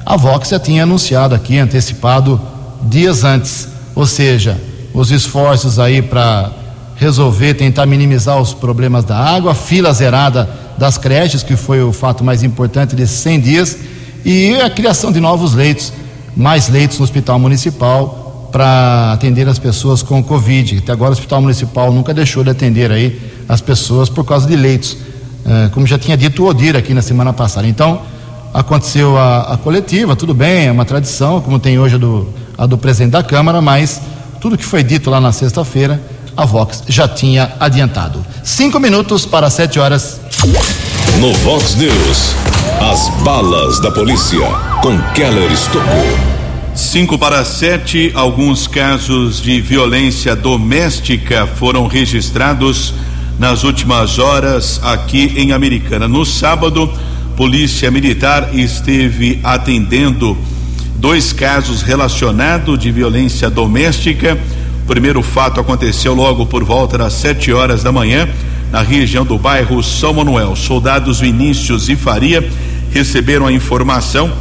a 0.05 0.17
Vox 0.17 0.49
já 0.49 0.59
tinha 0.59 0.83
anunciado 0.83 1.33
aqui, 1.33 1.57
antecipado 1.57 2.39
dias 2.83 3.23
antes. 3.23 3.69
Ou 3.95 4.05
seja, 4.05 4.59
os 4.93 5.11
esforços 5.11 5.79
aí 5.79 6.01
para 6.01 6.51
resolver, 6.95 7.53
tentar 7.55 7.85
minimizar 7.85 8.39
os 8.39 8.53
problemas 8.53 9.03
da 9.03 9.17
água, 9.17 9.55
fila 9.55 9.93
zerada 9.93 10.47
das 10.81 10.97
creches, 10.97 11.43
que 11.43 11.55
foi 11.55 11.83
o 11.83 11.93
fato 11.93 12.23
mais 12.23 12.41
importante 12.41 12.95
desses 12.95 13.19
100 13.19 13.39
dias, 13.39 13.77
e 14.25 14.55
a 14.59 14.67
criação 14.67 15.11
de 15.11 15.19
novos 15.19 15.53
leitos, 15.53 15.93
mais 16.35 16.69
leitos 16.69 16.97
no 16.97 17.03
Hospital 17.03 17.37
Municipal 17.37 18.49
para 18.51 19.13
atender 19.13 19.47
as 19.47 19.59
pessoas 19.59 20.01
com 20.01 20.23
Covid. 20.23 20.79
Até 20.79 20.91
agora 20.91 21.11
o 21.11 21.13
Hospital 21.13 21.39
Municipal 21.39 21.93
nunca 21.93 22.15
deixou 22.15 22.43
de 22.43 22.49
atender 22.49 22.91
aí 22.91 23.21
as 23.47 23.61
pessoas 23.61 24.09
por 24.09 24.25
causa 24.25 24.47
de 24.47 24.55
leitos, 24.55 24.97
eh, 25.45 25.69
como 25.71 25.85
já 25.85 25.99
tinha 25.99 26.17
dito 26.17 26.41
o 26.41 26.47
Odir 26.47 26.75
aqui 26.75 26.95
na 26.95 27.03
semana 27.03 27.31
passada. 27.31 27.67
Então, 27.67 28.01
aconteceu 28.51 29.15
a, 29.19 29.53
a 29.53 29.57
coletiva, 29.57 30.15
tudo 30.15 30.33
bem, 30.33 30.65
é 30.65 30.71
uma 30.71 30.83
tradição, 30.83 31.41
como 31.41 31.59
tem 31.59 31.77
hoje 31.77 31.93
a 31.93 31.99
do, 31.99 32.27
a 32.57 32.65
do 32.65 32.75
presidente 32.75 33.11
da 33.11 33.21
Câmara, 33.21 33.61
mas 33.61 34.01
tudo 34.39 34.57
que 34.57 34.65
foi 34.65 34.83
dito 34.83 35.11
lá 35.11 35.21
na 35.21 35.31
sexta-feira, 35.31 36.01
a 36.35 36.43
Vox 36.43 36.85
já 36.87 37.07
tinha 37.07 37.51
adiantado. 37.59 38.25
Cinco 38.43 38.79
minutos 38.79 39.27
para 39.27 39.47
sete 39.47 39.77
horas. 39.77 40.20
No 40.43 41.31
Vox 41.43 41.75
News, 41.75 42.35
as 42.81 43.09
balas 43.21 43.79
da 43.79 43.91
polícia 43.91 44.39
com 44.81 44.99
Keller 45.13 45.51
Estocou. 45.51 46.17
Cinco 46.73 47.15
para 47.15 47.45
sete, 47.45 48.11
alguns 48.15 48.65
casos 48.65 49.39
de 49.39 49.61
violência 49.61 50.35
doméstica 50.35 51.45
foram 51.45 51.85
registrados 51.85 52.91
nas 53.37 53.63
últimas 53.63 54.17
horas 54.17 54.81
aqui 54.83 55.31
em 55.37 55.51
Americana. 55.51 56.07
No 56.07 56.25
sábado, 56.25 56.91
Polícia 57.37 57.91
Militar 57.91 58.49
esteve 58.51 59.39
atendendo 59.43 60.35
dois 60.95 61.31
casos 61.31 61.83
relacionados 61.83 62.79
de 62.79 62.91
violência 62.91 63.47
doméstica. 63.47 64.35
O 64.83 64.87
primeiro 64.87 65.21
fato 65.21 65.59
aconteceu 65.59 66.15
logo 66.15 66.47
por 66.47 66.63
volta 66.63 66.97
das 66.97 67.13
sete 67.13 67.53
horas 67.53 67.83
da 67.83 67.91
manhã, 67.91 68.27
na 68.71 68.81
região 68.81 69.25
do 69.25 69.37
bairro 69.37 69.83
São 69.83 70.13
Manuel. 70.13 70.55
Soldados 70.55 71.19
Vinícius 71.19 71.89
e 71.89 71.95
Faria 71.95 72.47
receberam 72.91 73.45
a 73.45 73.51
informação 73.51 74.31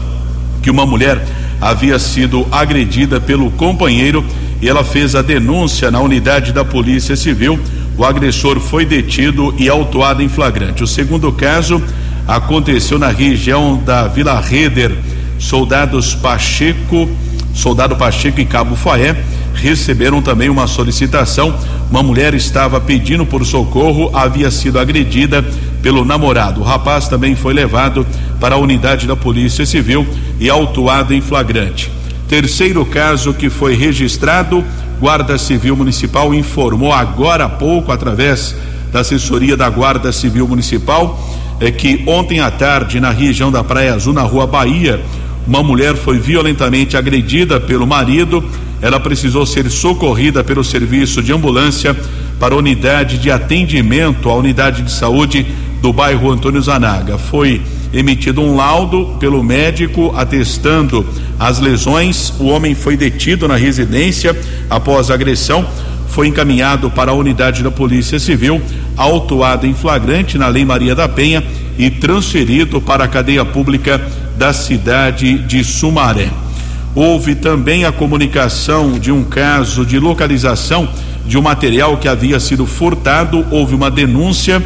que 0.62 0.70
uma 0.70 0.86
mulher 0.86 1.22
havia 1.60 1.98
sido 1.98 2.46
agredida 2.50 3.20
pelo 3.20 3.50
companheiro 3.50 4.24
e 4.62 4.68
ela 4.68 4.84
fez 4.84 5.14
a 5.14 5.22
denúncia 5.22 5.90
na 5.90 6.00
unidade 6.00 6.52
da 6.52 6.64
Polícia 6.64 7.16
Civil. 7.16 7.58
O 7.96 8.04
agressor 8.04 8.60
foi 8.60 8.84
detido 8.84 9.54
e 9.58 9.68
autuado 9.68 10.22
em 10.22 10.28
flagrante. 10.28 10.82
O 10.82 10.86
segundo 10.86 11.32
caso 11.32 11.82
aconteceu 12.26 12.98
na 12.98 13.08
região 13.08 13.76
da 13.84 14.06
Vila 14.06 14.40
Reder 14.40 14.96
soldados 15.38 16.14
Pacheco, 16.14 17.10
soldado 17.54 17.96
Pacheco 17.96 18.40
e 18.40 18.44
Cabo 18.44 18.76
Faé 18.76 19.16
receberam 19.54 20.22
também 20.22 20.48
uma 20.48 20.66
solicitação. 20.66 21.54
Uma 21.90 22.02
mulher 22.02 22.34
estava 22.34 22.80
pedindo 22.80 23.26
por 23.26 23.44
socorro, 23.44 24.10
havia 24.14 24.50
sido 24.50 24.78
agredida 24.78 25.44
pelo 25.82 26.04
namorado. 26.04 26.60
O 26.60 26.64
rapaz 26.64 27.08
também 27.08 27.34
foi 27.34 27.52
levado 27.52 28.06
para 28.38 28.54
a 28.54 28.58
unidade 28.58 29.06
da 29.06 29.16
Polícia 29.16 29.66
Civil 29.66 30.06
e 30.38 30.48
autuado 30.48 31.12
em 31.12 31.20
flagrante. 31.20 31.90
Terceiro 32.28 32.84
caso 32.86 33.34
que 33.34 33.50
foi 33.50 33.74
registrado, 33.74 34.64
Guarda 35.00 35.36
Civil 35.38 35.74
Municipal 35.74 36.32
informou 36.32 36.92
agora 36.92 37.46
há 37.46 37.48
pouco, 37.48 37.90
através 37.90 38.54
da 38.92 39.00
assessoria 39.00 39.56
da 39.56 39.68
Guarda 39.68 40.12
Civil 40.12 40.46
Municipal, 40.46 41.18
é 41.58 41.70
que 41.70 42.02
ontem 42.06 42.40
à 42.40 42.50
tarde, 42.50 43.00
na 43.00 43.10
região 43.10 43.50
da 43.50 43.64
Praia 43.64 43.94
Azul, 43.94 44.12
na 44.12 44.22
rua 44.22 44.46
Bahia, 44.46 45.00
uma 45.46 45.62
mulher 45.62 45.96
foi 45.96 46.18
violentamente 46.18 46.96
agredida 46.96 47.58
pelo 47.58 47.86
marido. 47.86 48.44
Ela 48.82 48.98
precisou 48.98 49.44
ser 49.44 49.70
socorrida 49.70 50.42
pelo 50.42 50.64
serviço 50.64 51.22
de 51.22 51.32
ambulância 51.32 51.94
para 52.38 52.54
a 52.54 52.58
unidade 52.58 53.18
de 53.18 53.30
atendimento, 53.30 54.30
a 54.30 54.34
unidade 54.34 54.82
de 54.82 54.90
saúde 54.90 55.46
do 55.82 55.92
bairro 55.92 56.30
Antônio 56.30 56.62
Zanaga. 56.62 57.18
Foi 57.18 57.60
emitido 57.92 58.40
um 58.40 58.56
laudo 58.56 59.16
pelo 59.18 59.42
médico 59.42 60.12
atestando 60.16 61.06
as 61.38 61.58
lesões. 61.58 62.32
O 62.38 62.44
homem 62.46 62.74
foi 62.74 62.96
detido 62.96 63.46
na 63.46 63.56
residência 63.56 64.38
após 64.68 65.10
a 65.10 65.14
agressão. 65.14 65.66
Foi 66.08 66.26
encaminhado 66.26 66.90
para 66.90 67.12
a 67.12 67.14
unidade 67.14 67.62
da 67.62 67.70
Polícia 67.70 68.18
Civil, 68.18 68.60
autuado 68.96 69.66
em 69.66 69.74
flagrante 69.74 70.38
na 70.38 70.48
Lei 70.48 70.64
Maria 70.64 70.94
da 70.94 71.08
Penha 71.08 71.44
e 71.78 71.90
transferido 71.90 72.80
para 72.80 73.04
a 73.04 73.08
cadeia 73.08 73.44
pública 73.44 74.00
da 74.36 74.52
cidade 74.52 75.38
de 75.38 75.62
Sumaré. 75.62 76.30
Houve 76.94 77.36
também 77.36 77.84
a 77.84 77.92
comunicação 77.92 78.98
de 78.98 79.12
um 79.12 79.22
caso 79.22 79.86
de 79.86 79.98
localização 79.98 80.88
de 81.24 81.38
um 81.38 81.42
material 81.42 81.96
que 81.98 82.08
havia 82.08 82.40
sido 82.40 82.66
furtado. 82.66 83.46
Houve 83.50 83.74
uma 83.74 83.90
denúncia. 83.90 84.62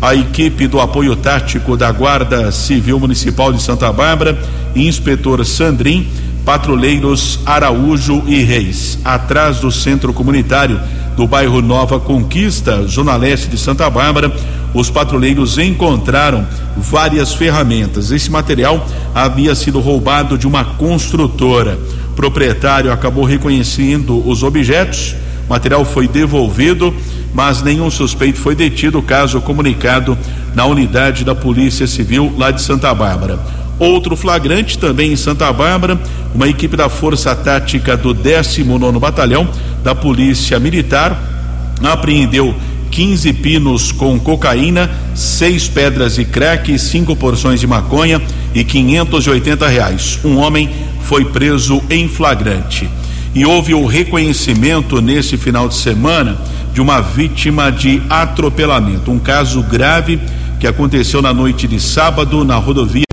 A 0.00 0.14
equipe 0.14 0.66
do 0.66 0.78
apoio 0.80 1.16
tático 1.16 1.76
da 1.76 1.90
Guarda 1.90 2.52
Civil 2.52 3.00
Municipal 3.00 3.50
de 3.50 3.62
Santa 3.62 3.90
Bárbara, 3.90 4.38
inspetor 4.74 5.44
Sandrin, 5.44 6.06
patrulheiros 6.44 7.40
Araújo 7.46 8.22
e 8.26 8.42
Reis, 8.42 8.98
atrás 9.02 9.60
do 9.60 9.72
centro 9.72 10.12
comunitário 10.12 10.78
do 11.16 11.26
bairro 11.26 11.62
Nova 11.62 11.98
Conquista, 11.98 12.86
zona 12.86 13.16
leste 13.16 13.48
de 13.48 13.56
Santa 13.56 13.88
Bárbara, 13.88 14.30
os 14.74 14.90
patrulheiros 14.90 15.56
encontraram 15.56 16.46
várias 16.76 17.32
ferramentas. 17.32 18.10
Esse 18.10 18.30
material 18.30 18.86
havia 19.14 19.54
sido 19.54 19.80
roubado 19.80 20.36
de 20.36 20.46
uma 20.46 20.64
construtora. 20.64 21.78
O 22.10 22.14
proprietário 22.14 22.92
acabou 22.92 23.24
reconhecendo 23.24 24.22
os 24.28 24.42
objetos, 24.42 25.16
o 25.46 25.50
material 25.50 25.84
foi 25.84 26.06
devolvido, 26.06 26.94
mas 27.32 27.62
nenhum 27.62 27.90
suspeito 27.90 28.38
foi 28.38 28.54
detido, 28.54 29.00
caso 29.00 29.40
comunicado 29.40 30.16
na 30.54 30.66
unidade 30.66 31.24
da 31.24 31.34
Polícia 31.34 31.86
Civil 31.86 32.34
lá 32.36 32.50
de 32.50 32.60
Santa 32.60 32.92
Bárbara. 32.94 33.38
Outro 33.78 34.16
flagrante 34.16 34.78
também 34.78 35.12
em 35.12 35.16
Santa 35.16 35.52
Bárbara, 35.52 36.00
uma 36.34 36.48
equipe 36.48 36.76
da 36.76 36.88
Força 36.88 37.34
Tática 37.36 37.96
do 37.96 38.14
19 38.14 38.98
Batalhão 38.98 39.48
da 39.84 39.94
Polícia 39.94 40.58
Militar 40.58 41.34
apreendeu 41.82 42.54
15 42.90 43.32
pinos 43.34 43.92
com 43.92 44.18
cocaína, 44.18 44.90
seis 45.14 45.68
pedras 45.68 46.14
de 46.14 46.24
crack, 46.24 46.78
cinco 46.78 47.14
porções 47.14 47.60
de 47.60 47.66
maconha 47.66 48.22
e 48.54 48.64
580 48.64 49.68
reais. 49.68 50.18
Um 50.24 50.38
homem 50.38 50.70
foi 51.02 51.24
preso 51.24 51.82
em 51.90 52.08
flagrante. 52.08 52.88
E 53.34 53.44
houve 53.44 53.74
o 53.74 53.84
reconhecimento 53.84 55.02
nesse 55.02 55.36
final 55.36 55.68
de 55.68 55.74
semana 55.74 56.38
de 56.72 56.80
uma 56.80 57.00
vítima 57.00 57.70
de 57.70 58.00
atropelamento, 58.08 59.10
um 59.10 59.18
caso 59.18 59.62
grave 59.62 60.18
que 60.58 60.66
aconteceu 60.66 61.20
na 61.20 61.34
noite 61.34 61.68
de 61.68 61.78
sábado 61.78 62.44
na 62.44 62.56
rodovia 62.56 63.05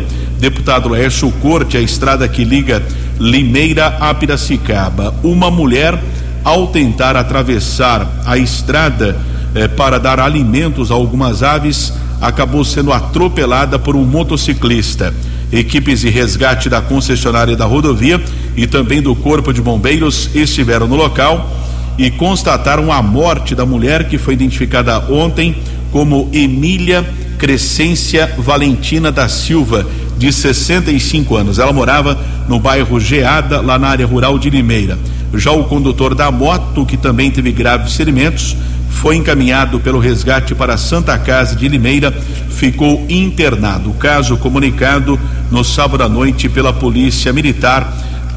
Deputado 0.43 0.89
Laércio 0.89 1.31
Corte, 1.41 1.77
a 1.77 1.81
estrada 1.81 2.27
que 2.27 2.43
liga 2.43 2.83
Limeira 3.17 3.95
a 3.97 4.13
Piracicaba. 4.13 5.15
Uma 5.23 5.49
mulher, 5.49 5.97
ao 6.43 6.67
tentar 6.67 7.15
atravessar 7.15 8.11
a 8.25 8.37
estrada 8.37 9.17
eh, 9.55 9.69
para 9.69 9.97
dar 9.97 10.19
alimentos 10.19 10.91
a 10.91 10.95
algumas 10.95 11.43
aves, 11.43 11.93
acabou 12.19 12.65
sendo 12.65 12.91
atropelada 12.91 13.79
por 13.79 13.95
um 13.95 14.03
motociclista. 14.03 15.13
Equipes 15.49 16.01
de 16.01 16.09
resgate 16.09 16.67
da 16.67 16.81
concessionária 16.81 17.55
da 17.55 17.63
rodovia 17.63 18.21
e 18.57 18.67
também 18.67 19.01
do 19.01 19.15
Corpo 19.15 19.53
de 19.53 19.61
Bombeiros 19.61 20.29
estiveram 20.35 20.89
no 20.89 20.97
local 20.97 21.49
e 21.97 22.11
constataram 22.11 22.91
a 22.91 23.01
morte 23.01 23.55
da 23.55 23.65
mulher 23.65 24.09
que 24.09 24.17
foi 24.17 24.33
identificada 24.33 25.09
ontem 25.09 25.55
como 25.89 26.29
Emília 26.33 27.07
Crescência 27.37 28.33
Valentina 28.37 29.11
da 29.11 29.27
Silva, 29.27 29.85
de 30.17 30.31
65 30.31 31.35
anos. 31.35 31.59
Ela 31.59 31.73
morava 31.73 32.17
no 32.47 32.59
bairro 32.59 32.99
Geada, 32.99 33.61
lá 33.61 33.77
na 33.77 33.87
área 33.87 34.05
rural 34.05 34.37
de 34.37 34.49
Limeira. 34.49 34.97
Já 35.33 35.51
o 35.51 35.63
condutor 35.63 36.13
da 36.13 36.29
moto, 36.31 36.85
que 36.85 36.97
também 36.97 37.31
teve 37.31 37.51
graves 37.51 37.95
ferimentos, 37.95 38.55
foi 38.89 39.15
encaminhado 39.15 39.79
pelo 39.79 39.99
resgate 39.99 40.53
para 40.55 40.75
a 40.75 40.77
Santa 40.77 41.17
Casa 41.17 41.55
de 41.55 41.67
Limeira, 41.67 42.11
ficou 42.49 43.05
internado. 43.09 43.89
O 43.89 43.95
caso 43.95 44.37
comunicado 44.37 45.19
no 45.51 45.63
sábado 45.63 46.03
à 46.03 46.09
noite 46.09 46.47
pela 46.47 46.71
Polícia 46.71 47.33
Militar 47.33 47.91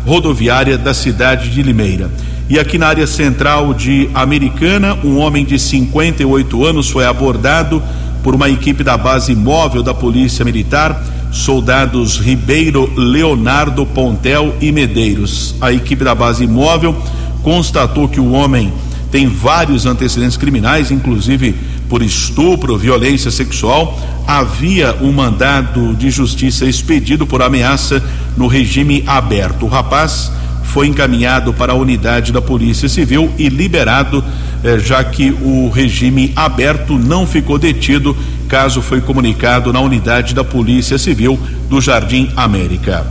Rodoviária 0.05 0.79
da 0.79 0.95
cidade 0.95 1.51
de 1.51 1.63
Limeira. 1.63 2.11
E 2.49 2.59
aqui 2.59 2.79
na 2.79 2.87
área 2.87 3.07
central 3.07 3.75
de 3.75 4.09
Americana, 4.15 4.97
um 5.05 5.19
homem 5.19 5.45
de 5.45 5.59
58 5.59 6.65
anos 6.65 6.89
foi 6.89 7.05
abordado 7.05 7.83
por 8.23 8.35
uma 8.35 8.49
equipe 8.49 8.83
da 8.83 8.97
base 8.97 9.35
móvel 9.35 9.83
da 9.83 9.93
Polícia 9.93 10.45
Militar 10.45 11.01
soldados 11.37 12.19
Ribeiro, 12.19 12.91
Leonardo 12.97 13.85
Pontel 13.85 14.55
e 14.61 14.73
Medeiros. 14.73 15.55
A 15.61 15.73
equipe 15.73 16.05
da 16.05 16.15
base 16.15 16.47
móvel 16.47 16.97
constatou 17.43 18.09
que 18.09 18.21
o 18.21 18.33
homem 18.33 18.73
tem 19.11 19.29
vários 19.29 19.87
antecedentes 19.87 20.37
criminais, 20.37 20.91
inclusive 20.91 21.55
por 21.89 22.03
estupro, 22.03 22.77
violência 22.77 23.31
sexual. 23.31 23.99
Havia 24.27 24.97
um 25.01 25.13
mandado 25.13 25.95
de 25.95 26.11
justiça 26.11 26.67
expedido 26.67 27.27
por 27.27 27.43
ameaça 27.43 28.03
no 28.37 28.47
regime 28.47 29.05
aberto. 29.07 29.67
O 29.67 29.69
rapaz 29.69 30.33
foi 30.65 30.89
encaminhado 30.89 31.55
para 31.55 31.73
a 31.73 31.77
unidade 31.77 32.33
da 32.33 32.43
Polícia 32.43 32.89
Civil 32.89 33.33
e 33.39 33.49
liberado, 33.49 34.23
eh, 34.63 34.79
já 34.79 35.03
que 35.05 35.31
o 35.31 35.71
regime 35.71 36.33
aberto 36.37 36.99
não 36.99 37.27
ficou 37.27 37.59
detido 37.59 38.17
Caso 38.49 38.81
foi 38.81 39.01
comunicado 39.01 39.73
na 39.73 39.81
unidade 39.81 40.35
da 40.35 40.45
Polícia 40.45 40.99
Civil 40.99 41.39
do 41.69 41.81
Jardim 41.81 42.31
América. 42.37 43.05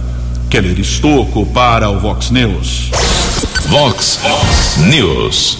Keller 0.50 0.80
Estocco 0.80 1.46
para 1.48 1.90
o 1.90 2.00
Vox 2.00 2.30
News. 2.30 2.90
Vox 3.68 4.20
News. 4.78 5.58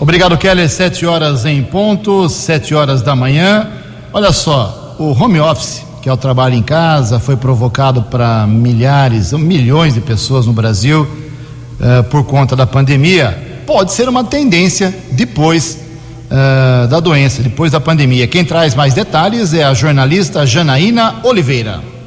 Obrigado, 0.00 0.38
Keller. 0.38 0.70
Sete 0.70 1.04
horas 1.04 1.44
em 1.44 1.62
ponto, 1.62 2.28
sete 2.28 2.74
horas 2.74 3.02
da 3.02 3.14
manhã. 3.14 3.68
Olha 4.12 4.32
só, 4.32 4.96
o 4.98 5.12
home 5.12 5.40
office, 5.40 5.82
que 6.00 6.08
é 6.08 6.12
o 6.12 6.16
trabalho 6.16 6.54
em 6.54 6.62
casa, 6.62 7.20
foi 7.20 7.36
provocado 7.36 8.02
para 8.04 8.46
milhares, 8.46 9.32
milhões 9.32 9.92
de 9.92 10.00
pessoas 10.00 10.46
no 10.46 10.52
Brasil 10.54 11.02
uh, 11.02 12.02
por 12.04 12.24
conta 12.24 12.56
da 12.56 12.66
pandemia. 12.66 13.62
Pode 13.66 13.92
ser 13.92 14.08
uma 14.08 14.24
tendência 14.24 14.96
depois 15.12 15.87
uh, 16.30 16.86
da 16.88 17.00
doença 17.00 17.42
depois 17.42 17.72
da 17.72 17.80
pandemia. 17.80 18.26
Quem 18.26 18.44
traz 18.44 18.74
mais 18.74 18.94
detalhes 18.94 19.52
é 19.52 19.64
a 19.64 19.74
jornalista 19.74 20.46
Janaína 20.46 21.16
Oliveira. 21.22 21.97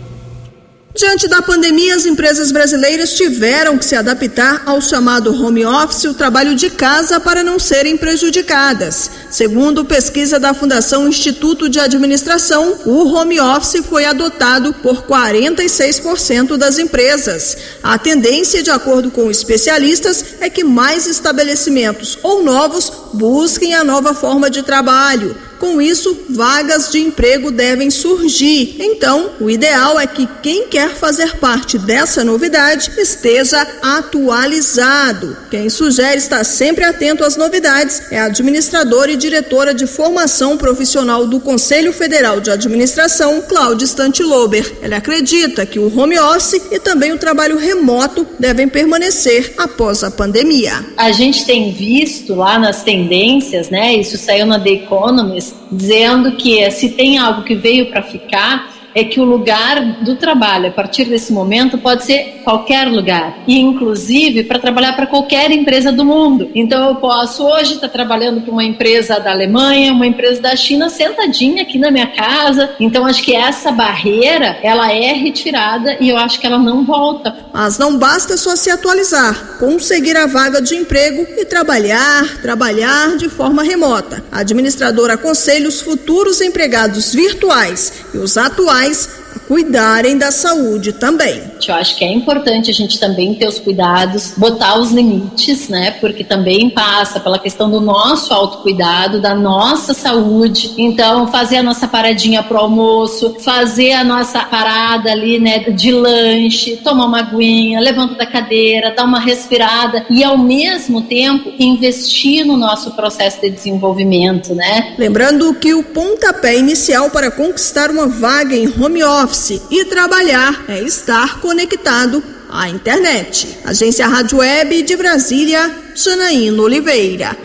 Diante 0.94 1.26
da 1.26 1.42
pandemia, 1.42 1.96
as 1.96 2.06
empresas 2.06 2.52
brasileiras 2.52 3.14
tiveram 3.14 3.78
que 3.78 3.86
se 3.86 3.96
adaptar 3.96 4.64
ao 4.66 4.82
chamado 4.82 5.34
home 5.34 5.66
office, 5.66 6.04
o 6.04 6.14
trabalho 6.14 6.54
de 6.54 6.70
casa, 6.70 7.18
para 7.18 7.44
não 7.44 7.58
serem 7.58 7.96
prejudicadas. 7.96 9.10
Segundo 9.30 9.86
pesquisa 9.86 10.38
da 10.38 10.54
Fundação 10.54 11.08
Instituto 11.08 11.70
de 11.70 11.80
Administração, 11.80 12.78
o 12.86 13.08
home 13.08 13.40
office 13.40 13.86
foi 13.86 14.04
adotado 14.04 14.74
por 14.74 15.04
46% 15.04 16.58
das 16.58 16.78
empresas. 16.78 17.56
A 17.82 17.98
tendência, 17.98 18.62
de 18.62 18.70
acordo 18.70 19.10
com 19.10 19.32
especialistas, 19.32 20.26
é 20.42 20.50
que 20.50 20.64
mais 20.64 21.08
estabelecimentos 21.08 22.20
ou 22.22 22.44
novos 22.44 22.92
busquem 23.14 23.74
a 23.74 23.84
nova 23.84 24.14
forma 24.14 24.50
de 24.50 24.62
trabalho. 24.62 25.51
Com 25.62 25.80
isso, 25.80 26.18
vagas 26.28 26.92
de 26.92 27.00
emprego 27.00 27.52
devem 27.52 27.92
surgir. 27.92 28.78
Então, 28.80 29.30
o 29.40 29.48
ideal 29.48 30.00
é 30.00 30.08
que 30.08 30.28
quem 30.42 30.68
quer 30.68 30.96
fazer 30.96 31.38
parte 31.38 31.78
dessa 31.78 32.24
novidade 32.24 32.90
esteja 32.98 33.68
atualizado. 33.80 35.38
Quem 35.52 35.70
sugere 35.70 36.18
estar 36.18 36.44
sempre 36.44 36.84
atento 36.84 37.24
às 37.24 37.36
novidades 37.38 38.02
é 38.12 38.20
a 38.20 38.26
administradora 38.26 39.12
e 39.12 39.16
diretora 39.16 39.72
de 39.72 39.86
formação 39.86 40.58
profissional 40.58 41.28
do 41.28 41.40
Conselho 41.40 41.94
Federal 41.94 42.42
de 42.42 42.50
Administração, 42.50 43.44
Cláudia 43.48 43.86
Stantilober. 43.86 44.80
Ela 44.82 44.98
acredita 44.98 45.64
que 45.64 45.78
o 45.78 45.96
home 45.96 46.18
office 46.18 46.60
e 46.72 46.80
também 46.80 47.12
o 47.12 47.20
trabalho 47.20 47.60
remoto 47.60 48.26
devem 48.40 48.68
permanecer 48.68 49.54
após 49.60 50.04
a 50.04 50.10
pandemia. 50.10 50.84
A 50.98 51.12
gente 51.12 51.46
tem 51.46 51.72
visto 51.72 52.34
lá 52.34 52.58
nas 52.58 52.82
tendências, 52.84 53.70
né? 53.70 53.94
Isso 53.94 54.18
saiu 54.18 54.48
na 54.48 54.60
The 54.60 54.72
Economist 54.72 55.51
dizendo 55.72 56.34
que 56.34 56.70
se 56.72 56.90
tem 56.90 57.18
algo 57.18 57.44
que 57.44 57.56
veio 57.56 57.90
para 57.90 58.04
ficar, 58.04 58.71
é 58.94 59.04
que 59.04 59.20
o 59.20 59.24
lugar 59.24 59.82
do 60.04 60.16
trabalho, 60.16 60.68
a 60.68 60.72
partir 60.72 61.06
desse 61.06 61.32
momento, 61.32 61.78
pode 61.78 62.04
ser 62.04 62.42
qualquer 62.44 62.88
lugar, 62.88 63.40
e 63.48 63.60
inclusive 63.60 64.44
para 64.44 64.60
trabalhar 64.60 64.94
para 64.94 65.08
qualquer 65.08 65.52
empresa 65.52 65.92
do 65.92 66.04
mundo. 66.04 66.50
Então 66.54 66.90
eu 66.90 66.96
posso 66.96 67.44
hoje 67.46 67.76
estar 67.76 67.88
tá 67.88 67.94
trabalhando 67.94 68.42
para 68.42 68.52
uma 68.52 68.64
empresa 68.64 69.20
da 69.20 69.32
Alemanha, 69.32 69.94
uma 69.94 70.08
empresa 70.08 70.42
da 70.42 70.56
China, 70.56 70.90
sentadinha 70.90 71.64
aqui 71.64 71.78
na 71.78 71.92
minha 71.92 72.08
casa. 72.08 72.72
Então 72.80 73.06
acho 73.06 73.24
que 73.24 73.36
essa 73.36 73.72
barreira, 73.72 74.58
ela 74.62 74.92
é 74.92 75.14
retirada 75.14 75.98
e 76.00 76.10
eu 76.10 76.18
acho 76.18 76.40
que 76.40 76.48
ela 76.48 76.58
não 76.58 76.84
volta. 76.84 77.36
Mas 77.54 77.78
não 77.78 77.98
basta 77.98 78.38
só 78.38 78.56
se 78.56 78.70
atualizar, 78.70 79.58
conseguir 79.60 80.18
a 80.18 80.26
vaga 80.26 80.62
de 80.62 80.76
emprego 80.76 81.26
e 81.38 81.46
trabalhar, 81.46 82.42
trabalhar 82.42 83.18
de 83.18 83.30
forma 83.30 83.64
remota. 83.64 84.24
A 84.32 84.40
administradora 84.40 85.14
aconselha 85.14 85.68
os 85.68 85.82
futuros 85.82 86.42
empregados 86.42 87.14
virtuais 87.14 87.94
e 88.14 88.18
os 88.18 88.38
atuais 88.38 88.81
a 88.82 89.21
cuidarem 89.52 90.18
da 90.18 90.32
saúde 90.32 90.94
também. 90.94 91.44
Eu 91.68 91.76
acho 91.76 91.98
que 91.98 92.06
é 92.06 92.14
importante 92.14 92.72
a 92.72 92.74
gente 92.74 92.98
também 92.98 93.34
ter 93.34 93.50
os 93.50 93.60
cuidados, 93.60 94.34
botar 94.38 94.80
os 94.80 94.92
limites, 94.92 95.68
né? 95.68 95.92
Porque 96.00 96.24
também 96.24 96.70
passa 96.70 97.20
pela 97.20 97.38
questão 97.38 97.70
do 97.70 97.82
nosso 97.82 98.34
autocuidado, 98.34 99.20
da 99.20 99.36
nossa 99.36 99.94
saúde. 99.94 100.74
Então, 100.78 101.28
fazer 101.28 101.58
a 101.58 101.64
nossa 101.64 101.86
paradinha 101.86 102.42
pro 102.42 102.60
almoço, 102.60 103.36
fazer 103.42 103.92
a 103.92 104.06
nossa 104.06 104.40
parada 104.40 105.12
ali, 105.12 105.38
né, 105.38 105.60
de 105.60 105.92
lanche, 105.92 106.78
tomar 106.78 107.06
uma 107.06 107.20
aguinha, 107.20 107.82
levanta 107.82 108.16
da 108.16 108.26
cadeira, 108.26 108.94
dar 108.96 109.04
uma 109.04 109.20
respirada 109.20 110.06
e 110.10 110.24
ao 110.24 110.38
mesmo 110.38 111.02
tempo 111.02 111.52
investir 111.60 112.46
no 112.46 112.56
nosso 112.56 112.92
processo 112.92 113.42
de 113.42 113.50
desenvolvimento, 113.50 114.56
né? 114.56 114.96
Lembrando 114.98 115.54
que 115.56 115.74
o 115.74 115.84
pontapé 115.84 116.58
inicial 116.58 117.10
para 117.10 117.30
conquistar 117.30 117.90
uma 117.90 118.08
vaga 118.08 118.56
em 118.56 118.68
home 118.82 119.04
office 119.04 119.41
e 119.50 119.86
trabalhar 119.86 120.66
é 120.68 120.82
estar 120.82 121.40
conectado 121.40 122.22
à 122.50 122.70
internet. 122.70 123.58
Agência 123.66 124.08
Rádio 124.08 124.38
Web 124.38 124.84
de 124.84 124.96
Brasília, 124.96 125.72
Janaína 125.96 126.62
Oliveira. 126.62 127.36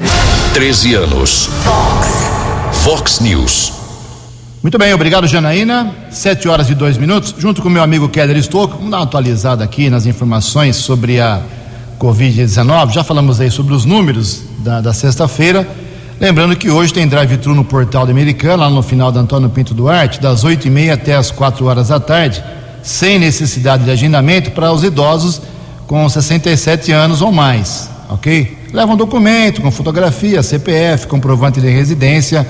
13 0.53 0.95
anos. 0.95 1.49
Fox. 1.65 2.85
Fox 2.85 3.21
News. 3.21 3.73
Muito 4.63 4.77
bem, 4.77 4.93
obrigado, 4.93 5.27
Janaína. 5.27 5.95
Sete 6.11 6.49
horas 6.49 6.69
e 6.69 6.75
dois 6.75 6.99
minutos. 6.99 7.35
Junto 7.39 7.63
com 7.63 7.71
meu 7.71 7.83
amigo 7.83 8.09
Keller 8.09 8.37
Stocco, 8.43 8.77
vamos 8.77 8.91
dar 8.91 8.99
uma 8.99 9.05
atualizada 9.05 9.65
aqui 9.65 9.89
nas 9.89 10.05
informações 10.05 10.77
sobre 10.77 11.19
a 11.19 11.41
Covid-19. 11.99 12.93
Já 12.93 13.03
falamos 13.03 13.41
aí 13.41 13.51
sobre 13.51 13.73
os 13.73 13.87
números 13.87 14.43
da, 14.59 14.83
da 14.83 14.93
sexta-feira. 14.93 15.67
Lembrando 16.19 16.57
que 16.57 16.71
hoje 16.71 16.95
tem 16.95 17.07
drive-thru 17.07 17.55
no 17.55 17.63
portal 17.63 18.07
da 18.07 18.11
Americana, 18.11 18.65
lá 18.65 18.71
no 18.71 18.83
final 18.83 19.13
da 19.13 19.21
Antônio 19.21 19.51
Pinto 19.51 19.75
Duarte, 19.75 20.19
das 20.19 20.45
oito 20.45 20.67
e 20.67 20.71
meia 20.71 20.95
até 20.95 21.15
as 21.15 21.31
quatro 21.31 21.67
horas 21.67 21.89
da 21.89 22.01
tarde 22.01 22.43
sem 22.83 23.19
necessidade 23.19 23.85
de 23.85 23.91
agendamento 23.91 24.53
para 24.53 24.73
os 24.73 24.83
idosos 24.83 25.43
com 25.87 26.09
67 26.09 26.91
anos 26.91 27.21
ou 27.21 27.31
mais, 27.31 27.91
ok? 28.09 28.57
Leva 28.73 28.93
um 28.93 28.97
documento 28.97 29.61
com 29.61 29.71
fotografia, 29.71 30.43
CPF, 30.43 31.07
comprovante 31.07 31.61
de 31.61 31.69
residência 31.69 32.47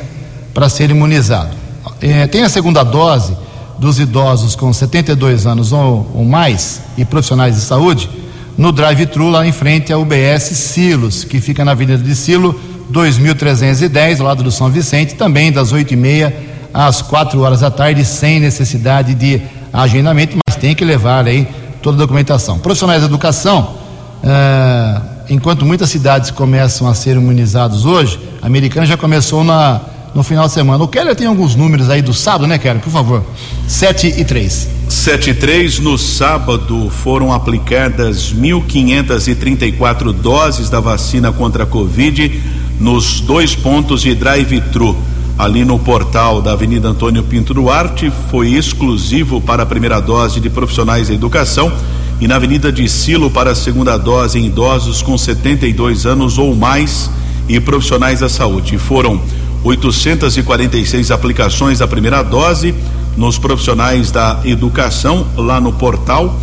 para 0.55 0.69
ser 0.69 0.91
imunizado. 0.91 1.57
É, 2.01 2.27
tem 2.29 2.45
a 2.45 2.49
segunda 2.49 2.85
dose 2.85 3.37
dos 3.79 3.99
idosos 3.99 4.55
com 4.55 4.73
72 4.73 5.45
anos 5.45 5.73
ou, 5.73 6.09
ou 6.15 6.25
mais 6.25 6.83
e 6.97 7.05
profissionais 7.05 7.57
de 7.57 7.63
saúde 7.63 8.09
no 8.57 8.73
drive-thru 8.73 9.29
lá 9.29 9.47
em 9.47 9.53
frente 9.53 9.93
à 9.93 9.99
UBS 9.99 10.43
Silos, 10.43 11.25
que 11.25 11.41
fica 11.41 11.65
na 11.65 11.73
Avenida 11.73 12.03
de 12.03 12.15
Silo, 12.15 12.59
2310, 12.89 14.21
ao 14.21 14.27
lado 14.27 14.43
do 14.43 14.51
São 14.51 14.71
Vicente, 14.71 15.15
também 15.15 15.53
das 15.53 15.73
8h30 15.73 16.33
às 16.73 17.03
4 17.03 17.41
horas 17.41 17.61
da 17.61 17.71
tarde, 17.71 18.05
sem 18.05 18.41
necessidade 18.41 19.15
de 19.15 19.41
agendamento, 19.73 20.37
mas 20.47 20.57
tem 20.57 20.75
que 20.75 20.85
levar 20.85 21.27
aí 21.27 21.47
toda 21.83 21.97
a 21.97 22.01
documentação. 22.01 22.59
Profissionais 22.59 23.01
de 23.01 23.07
educação, 23.07 23.75
eh, 24.23 25.01
enquanto 25.31 25.65
muitas 25.65 25.91
cidades 25.91 26.31
começam 26.31 26.89
a 26.89 26.95
ser 26.95 27.17
imunizados 27.17 27.85
hoje, 27.85 28.19
a 28.43 28.47
americana 28.47 28.87
já 28.87 28.97
começou 28.97 29.43
na, 29.43 29.81
no 30.15 30.23
final 30.23 30.47
de 30.47 30.53
semana. 30.53 30.83
O 30.83 30.89
Keller 30.89 31.15
tem 31.15 31.27
alguns 31.27 31.55
números 31.55 31.91
aí 31.91 32.03
do 32.03 32.15
sábado, 32.15 32.47
né, 32.47 32.59
Keller? 32.59 32.83
Por 32.83 32.93
favor. 32.93 33.25
7 33.67 34.15
e 34.19 34.25
3. 34.25 34.76
7 35.07 35.31
e 35.31 35.35
3, 35.35 35.79
no 35.79 35.97
sábado 35.97 36.91
foram 36.91 37.33
aplicadas 37.33 38.35
1.534 38.35 40.13
doses 40.13 40.69
da 40.69 40.81
vacina 40.81 41.31
contra 41.31 41.63
a 41.63 41.67
Covid 41.67 42.43
nos 42.81 43.21
dois 43.21 43.55
pontos 43.55 44.03
de 44.03 44.17
drive-thru. 44.17 44.97
Ali 45.39 45.65
no 45.65 45.79
portal 45.79 46.43
da 46.43 46.55
Avenida 46.55 46.89
Antônio 46.89 47.23
Pinto 47.23 47.55
Duarte, 47.55 48.13
foi 48.33 48.55
exclusivo 48.55 49.41
para 49.41 49.63
a 49.63 49.67
primeira 49.67 50.01
dose 50.01 50.41
de 50.41 50.51
profissionais 50.51 51.07
da 51.07 51.15
educação 51.15 51.73
e 52.21 52.27
na 52.27 52.35
Avenida 52.35 52.73
de 52.73 52.89
Silo 52.89 53.31
para 53.31 53.53
a 53.53 53.55
segunda 53.55 53.97
dose 53.97 54.41
em 54.41 54.47
idosos 54.47 55.03
com 55.03 55.17
72 55.17 56.05
anos 56.05 56.37
ou 56.37 56.53
mais 56.57 57.09
e 57.49 57.61
profissionais 57.61 58.19
da 58.19 58.29
saúde. 58.29 58.77
Foram 58.77 59.23
846 59.63 61.13
aplicações 61.13 61.79
da 61.79 61.87
primeira 61.87 62.25
dose 62.25 62.75
nos 63.17 63.39
profissionais 63.39 64.11
da 64.11 64.41
educação 64.45 65.27
lá 65.37 65.61
no 65.61 65.73
portal 65.73 66.39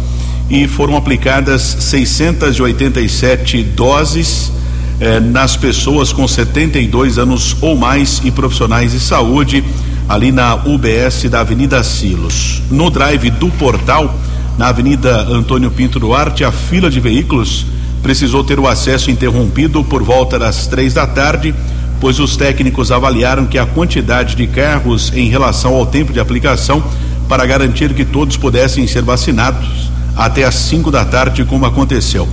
e 0.50 0.68
foram 0.68 0.98
aplicadas 0.98 1.62
687 1.80 3.64
doses 3.64 4.52
eh, 5.00 5.20
nas 5.20 5.56
pessoas 5.56 6.12
com 6.12 6.28
72 6.28 7.18
anos 7.18 7.56
ou 7.62 7.76
mais 7.76 8.22
e 8.24 8.32
profissionais 8.32 8.92
de 8.92 9.00
saúde 9.00 9.64
ali 10.08 10.32
na 10.32 10.56
UBS 10.56 11.30
da 11.30 11.40
Avenida 11.42 11.84
Silos. 11.84 12.62
No 12.70 12.90
drive 12.90 13.30
do 13.32 13.50
portal, 13.52 14.14
na 14.58 14.68
Avenida 14.68 15.22
Antônio 15.22 15.72
Pinto 15.72 16.00
Duarte, 16.00 16.44
a 16.44 16.52
fila 16.52 16.90
de 16.90 17.00
veículos 17.00 17.66
precisou 18.02 18.44
ter 18.44 18.60
o 18.60 18.68
acesso 18.68 19.10
interrompido 19.10 19.84
por 19.84 20.04
volta 20.04 20.38
das 20.38 20.68
três 20.68 20.94
da 20.94 21.08
tarde 21.08 21.56
pois 22.04 22.20
os 22.20 22.36
técnicos 22.36 22.92
avaliaram 22.92 23.46
que 23.46 23.58
a 23.58 23.66
quantidade 23.66 24.36
de 24.36 24.46
carros 24.46 25.14
em 25.16 25.30
relação 25.30 25.74
ao 25.74 25.86
tempo 25.86 26.12
de 26.12 26.20
aplicação 26.20 26.84
para 27.30 27.46
garantir 27.46 27.94
que 27.94 28.04
todos 28.04 28.36
pudessem 28.36 28.86
ser 28.86 29.04
vacinados 29.04 29.90
até 30.14 30.44
às 30.44 30.54
5 30.56 30.92
da 30.92 31.06
tarde, 31.06 31.46
como 31.46 31.66
aconteceu. 31.66 32.28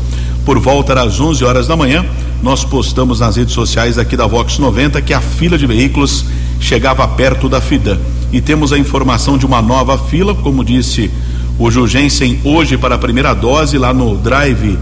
Por 0.44 0.58
volta 0.58 0.92
das 0.92 1.20
11 1.20 1.44
horas 1.44 1.68
da 1.68 1.76
manhã, 1.76 2.04
nós 2.42 2.64
postamos 2.64 3.20
nas 3.20 3.36
redes 3.36 3.54
sociais 3.54 3.96
aqui 3.96 4.16
da 4.16 4.26
Vox 4.26 4.58
90 4.58 5.00
que 5.02 5.14
a 5.14 5.20
fila 5.20 5.56
de 5.56 5.68
veículos 5.68 6.24
chegava 6.58 7.06
perto 7.06 7.48
da 7.48 7.60
FIDAN. 7.60 8.00
E 8.32 8.40
temos 8.40 8.72
a 8.72 8.78
informação 8.78 9.38
de 9.38 9.46
uma 9.46 9.62
nova 9.62 9.96
fila, 9.96 10.34
como 10.34 10.64
disse 10.64 11.08
o 11.60 11.70
Jugensen, 11.70 12.40
hoje 12.42 12.76
para 12.76 12.96
a 12.96 12.98
primeira 12.98 13.34
dose 13.34 13.78
lá 13.78 13.94
no 13.94 14.16
Drive 14.16 14.76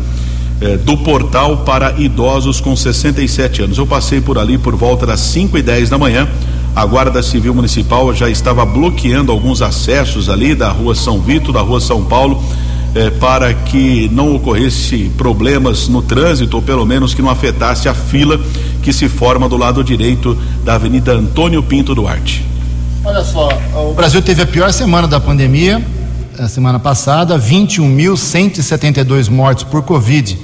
eh, 0.60 0.76
do 0.76 0.96
portal 0.98 1.58
para 1.58 1.94
idosos 1.98 2.60
com 2.60 2.74
67 2.74 3.62
anos. 3.62 3.78
Eu 3.78 3.86
passei 3.86 4.20
por 4.20 4.38
ali 4.38 4.58
por 4.58 4.74
volta 4.74 5.06
das 5.06 5.20
5 5.20 5.56
e 5.56 5.62
10 5.62 5.90
da 5.90 5.98
manhã. 5.98 6.28
A 6.74 6.84
Guarda 6.84 7.22
Civil 7.22 7.54
Municipal 7.54 8.14
já 8.14 8.28
estava 8.28 8.64
bloqueando 8.64 9.32
alguns 9.32 9.62
acessos 9.62 10.28
ali 10.28 10.54
da 10.54 10.68
rua 10.68 10.94
São 10.94 11.20
Vito, 11.20 11.52
da 11.52 11.60
rua 11.60 11.80
São 11.80 12.04
Paulo, 12.04 12.42
eh, 12.94 13.10
para 13.10 13.52
que 13.54 14.08
não 14.12 14.34
ocorresse 14.34 15.10
problemas 15.16 15.88
no 15.88 16.02
trânsito, 16.02 16.56
ou 16.56 16.62
pelo 16.62 16.84
menos 16.84 17.14
que 17.14 17.22
não 17.22 17.30
afetasse 17.30 17.88
a 17.88 17.94
fila 17.94 18.40
que 18.82 18.92
se 18.92 19.08
forma 19.08 19.48
do 19.48 19.56
lado 19.56 19.82
direito 19.84 20.36
da 20.64 20.74
Avenida 20.74 21.12
Antônio 21.12 21.62
Pinto 21.62 21.94
Duarte. 21.94 22.44
Olha 23.04 23.22
só, 23.22 23.48
o 23.74 23.94
Brasil 23.94 24.20
teve 24.20 24.42
a 24.42 24.46
pior 24.46 24.72
semana 24.72 25.06
da 25.06 25.20
pandemia, 25.20 25.84
a 26.38 26.48
semana 26.48 26.78
passada, 26.78 27.38
21.172 27.38 29.28
mortes 29.28 29.64
por 29.64 29.82
Covid 29.82 30.38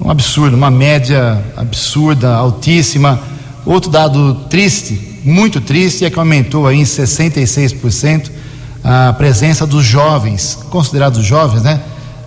um 0.00 0.10
absurdo, 0.10 0.56
uma 0.56 0.70
média 0.70 1.42
absurda, 1.56 2.34
altíssima. 2.34 3.20
Outro 3.64 3.90
dado 3.90 4.34
triste, 4.50 5.20
muito 5.24 5.60
triste, 5.60 6.04
é 6.04 6.10
que 6.10 6.18
aumentou 6.18 6.66
aí 6.66 6.78
em 6.78 6.84
66% 6.84 8.30
a 8.82 9.12
presença 9.14 9.66
dos 9.66 9.84
jovens, 9.84 10.58
considerados 10.68 11.24
jovens, 11.24 11.62
né? 11.62 11.80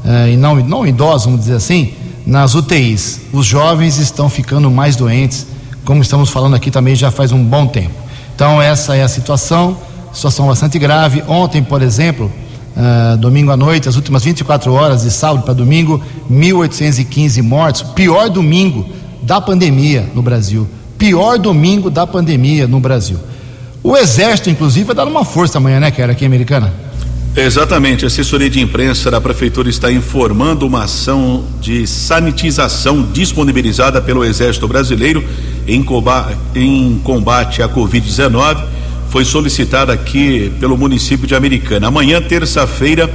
Uh, 0.03 0.29
e 0.29 0.37
não, 0.37 0.55
não 0.55 0.87
idosos, 0.87 1.25
vamos 1.25 1.41
dizer 1.41 1.55
assim, 1.55 1.93
nas 2.25 2.55
UTIs. 2.55 3.21
Os 3.31 3.45
jovens 3.45 3.97
estão 3.99 4.29
ficando 4.29 4.71
mais 4.71 4.95
doentes, 4.95 5.45
como 5.85 6.01
estamos 6.01 6.29
falando 6.29 6.55
aqui 6.55 6.71
também 6.71 6.95
já 6.95 7.11
faz 7.11 7.31
um 7.31 7.43
bom 7.43 7.67
tempo. 7.67 7.93
Então, 8.33 8.61
essa 8.61 8.95
é 8.95 9.03
a 9.03 9.07
situação, 9.07 9.77
situação 10.13 10.47
bastante 10.47 10.79
grave. 10.79 11.23
Ontem, 11.27 11.61
por 11.63 11.81
exemplo, 11.81 12.31
Uh, 12.77 13.17
domingo 13.17 13.49
à 13.49 13.57
noite, 13.57 13.89
as 13.89 13.95
últimas 13.95 14.23
24 14.23 14.71
horas, 14.71 15.01
de 15.01 15.09
sábado 15.09 15.41
para 15.41 15.55
domingo, 15.55 15.99
1.815 16.29 17.41
mortes. 17.41 17.81
Pior 17.81 18.29
domingo 18.29 18.87
da 19.23 19.41
pandemia 19.41 20.07
no 20.13 20.21
Brasil. 20.21 20.67
Pior 20.95 21.39
domingo 21.39 21.89
da 21.89 22.05
pandemia 22.05 22.67
no 22.67 22.79
Brasil. 22.79 23.17
O 23.81 23.97
Exército, 23.97 24.51
inclusive, 24.51 24.85
vai 24.85 24.95
dar 24.95 25.07
uma 25.07 25.25
força 25.25 25.57
amanhã, 25.57 25.79
né, 25.79 25.89
que 25.89 25.99
era 25.99 26.11
aqui 26.11 26.23
americana? 26.23 26.71
Exatamente. 27.35 28.03
A 28.05 28.07
assessoria 28.07 28.49
de 28.49 28.59
imprensa 28.59 29.09
da 29.09 29.19
Prefeitura 29.19 29.69
está 29.69 29.91
informando 29.91 30.67
uma 30.67 30.83
ação 30.83 31.45
de 31.59 31.87
sanitização 31.87 33.01
disponibilizada 33.11 33.99
pelo 33.99 34.23
Exército 34.23 34.67
Brasileiro 34.67 35.23
em 35.67 35.83
combate 35.83 37.63
à 37.63 37.67
Covid-19 37.67 38.76
foi 39.09 39.23
solicitada 39.25 39.93
aqui 39.93 40.51
pelo 40.59 40.77
município 40.77 41.27
de 41.27 41.35
Americana. 41.35 41.87
Amanhã, 41.87 42.21
terça-feira, 42.21 43.09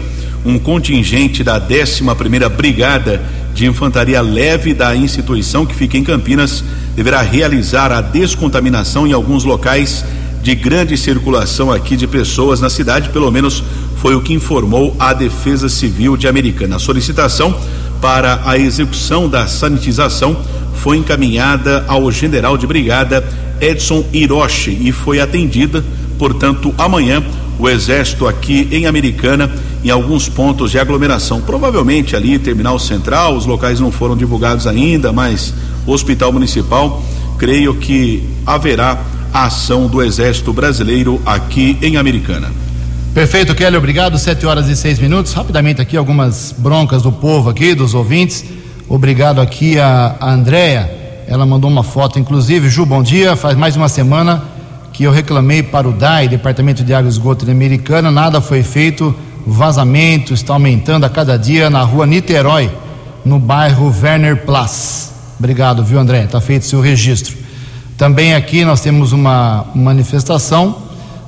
um 0.44 0.58
contingente 0.58 1.44
da 1.44 1.60
11ª 1.60 2.48
Brigada 2.48 3.22
de 3.54 3.66
Infantaria 3.66 4.20
Leve 4.20 4.74
da 4.74 4.96
instituição 4.96 5.66
que 5.66 5.74
fica 5.74 5.96
em 5.96 6.02
Campinas 6.02 6.64
deverá 6.96 7.20
realizar 7.20 7.92
a 7.92 8.00
descontaminação 8.00 9.06
em 9.06 9.12
alguns 9.12 9.44
locais 9.44 10.04
de 10.42 10.54
grande 10.54 10.96
circulação 10.96 11.70
aqui 11.70 11.96
de 11.96 12.06
pessoas 12.06 12.60
na 12.60 12.68
cidade, 12.68 13.10
pelo 13.10 13.30
menos 13.30 13.62
foi 13.96 14.16
o 14.16 14.20
que 14.20 14.32
informou 14.32 14.96
a 14.98 15.12
Defesa 15.12 15.68
Civil 15.68 16.16
de 16.16 16.26
Americana. 16.26 16.76
A 16.76 16.80
solicitação 16.80 17.56
para 18.00 18.40
a 18.44 18.58
execução 18.58 19.28
da 19.28 19.46
sanitização 19.46 20.36
foi 20.74 20.96
encaminhada 20.96 21.84
ao 21.86 22.10
general 22.10 22.58
de 22.58 22.66
brigada 22.66 23.24
Edson 23.62 24.04
Hiroshi 24.12 24.76
e 24.80 24.92
foi 24.92 25.20
atendida. 25.20 25.82
Portanto, 26.18 26.74
amanhã 26.76 27.22
o 27.58 27.68
exército 27.68 28.26
aqui 28.26 28.68
em 28.72 28.86
Americana 28.86 29.50
em 29.84 29.90
alguns 29.90 30.28
pontos 30.28 30.70
de 30.70 30.78
aglomeração, 30.78 31.40
provavelmente 31.40 32.14
ali 32.14 32.38
terminal 32.38 32.78
central, 32.78 33.36
os 33.36 33.46
locais 33.46 33.80
não 33.80 33.90
foram 33.90 34.16
divulgados 34.16 34.66
ainda, 34.66 35.12
mas 35.12 35.54
hospital 35.86 36.32
municipal, 36.32 37.02
creio 37.38 37.74
que 37.74 38.22
haverá 38.46 39.00
a 39.32 39.46
ação 39.46 39.86
do 39.86 40.02
exército 40.02 40.52
brasileiro 40.52 41.20
aqui 41.24 41.76
em 41.82 41.96
Americana. 41.96 42.52
Perfeito, 43.14 43.54
Kelly, 43.54 43.76
obrigado. 43.76 44.16
Sete 44.18 44.46
horas 44.46 44.68
e 44.68 44.76
seis 44.76 44.98
minutos. 44.98 45.32
Rapidamente 45.32 45.80
aqui 45.80 45.96
algumas 45.96 46.54
broncas 46.56 47.02
do 47.02 47.12
povo 47.12 47.50
aqui, 47.50 47.74
dos 47.74 47.94
ouvintes. 47.94 48.44
Obrigado 48.88 49.40
aqui 49.40 49.78
a, 49.78 50.16
a 50.18 50.32
Andréia 50.32 51.01
ela 51.32 51.46
mandou 51.46 51.70
uma 51.70 51.82
foto, 51.82 52.18
inclusive. 52.18 52.68
Ju, 52.68 52.84
bom 52.84 53.02
dia. 53.02 53.34
Faz 53.34 53.56
mais 53.56 53.72
de 53.72 53.80
uma 53.80 53.88
semana 53.88 54.42
que 54.92 55.04
eu 55.04 55.10
reclamei 55.10 55.62
para 55.62 55.88
o 55.88 55.92
DAI, 55.92 56.28
Departamento 56.28 56.84
de 56.84 56.92
Água 56.92 57.08
e 57.08 57.10
Esgoto 57.10 57.50
Americana, 57.50 58.10
nada 58.10 58.38
foi 58.42 58.62
feito. 58.62 59.14
Vazamento 59.46 60.34
está 60.34 60.52
aumentando 60.52 61.06
a 61.06 61.08
cada 61.08 61.38
dia 61.38 61.70
na 61.70 61.82
rua 61.84 62.06
Niterói, 62.06 62.70
no 63.24 63.38
bairro 63.38 63.90
Werner 64.02 64.44
Platz. 64.44 65.10
Obrigado, 65.38 65.82
viu, 65.82 65.98
André? 65.98 66.24
Está 66.24 66.38
feito 66.38 66.66
seu 66.66 66.82
registro. 66.82 67.34
Também 67.96 68.34
aqui 68.34 68.62
nós 68.62 68.82
temos 68.82 69.12
uma 69.12 69.64
manifestação 69.74 70.76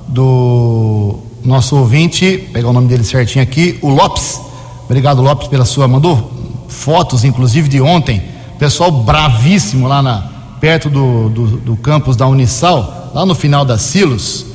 do 0.06 1.18
nosso 1.42 1.78
ouvinte, 1.78 2.46
pegar 2.52 2.68
o 2.68 2.74
nome 2.74 2.88
dele 2.88 3.04
certinho 3.04 3.42
aqui, 3.42 3.78
o 3.80 3.88
Lopes. 3.88 4.38
Obrigado, 4.84 5.22
Lopes, 5.22 5.48
pela 5.48 5.64
sua. 5.64 5.88
Mandou 5.88 6.30
fotos, 6.68 7.24
inclusive, 7.24 7.70
de 7.70 7.80
ontem 7.80 8.33
pessoal 8.64 8.90
bravíssimo 8.90 9.86
lá 9.86 10.02
na, 10.02 10.24
perto 10.58 10.88
do, 10.88 11.28
do, 11.28 11.46
do 11.58 11.76
campus 11.76 12.16
da 12.16 12.26
Unisal, 12.26 13.12
lá 13.14 13.26
no 13.26 13.34
final 13.34 13.62
da 13.62 13.76
Silos, 13.76 14.46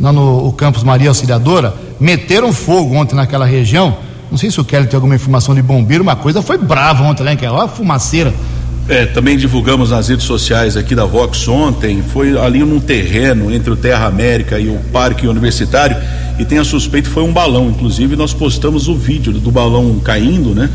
lá 0.00 0.12
no 0.12 0.52
campus 0.52 0.84
Maria 0.84 1.08
Auxiliadora, 1.08 1.74
meteram 1.98 2.52
fogo 2.52 2.94
ontem 2.94 3.16
naquela 3.16 3.44
região. 3.44 3.96
Não 4.30 4.38
sei 4.38 4.52
se 4.52 4.60
o 4.60 4.64
Kelly 4.64 4.86
tem 4.86 4.96
alguma 4.96 5.16
informação 5.16 5.52
de 5.52 5.62
bombeiro, 5.62 6.04
uma 6.04 6.14
coisa 6.14 6.42
foi 6.42 6.56
brava 6.58 7.02
ontem 7.02 7.24
lá, 7.24 7.30
né, 7.30 7.36
que 7.36 7.44
é 7.44 7.48
a 7.48 7.66
fumaceira 7.66 8.32
É, 8.88 9.04
também 9.04 9.36
divulgamos 9.36 9.90
nas 9.90 10.06
redes 10.06 10.26
sociais 10.26 10.76
aqui 10.76 10.94
da 10.94 11.04
Vox 11.04 11.48
ontem, 11.48 12.04
foi 12.04 12.38
ali 12.38 12.60
num 12.60 12.78
terreno 12.78 13.52
entre 13.52 13.72
o 13.72 13.76
Terra 13.76 14.06
América 14.06 14.60
e 14.60 14.68
o 14.68 14.78
Parque 14.92 15.26
Universitário, 15.26 15.96
e 16.38 16.44
tem 16.44 16.58
a 16.58 16.64
suspeita 16.64 17.10
foi 17.10 17.24
um 17.24 17.32
balão, 17.32 17.68
inclusive 17.68 18.14
nós 18.14 18.32
postamos 18.32 18.86
o 18.86 18.94
vídeo 18.94 19.32
do 19.32 19.50
balão 19.50 19.98
caindo, 19.98 20.54
né? 20.54 20.70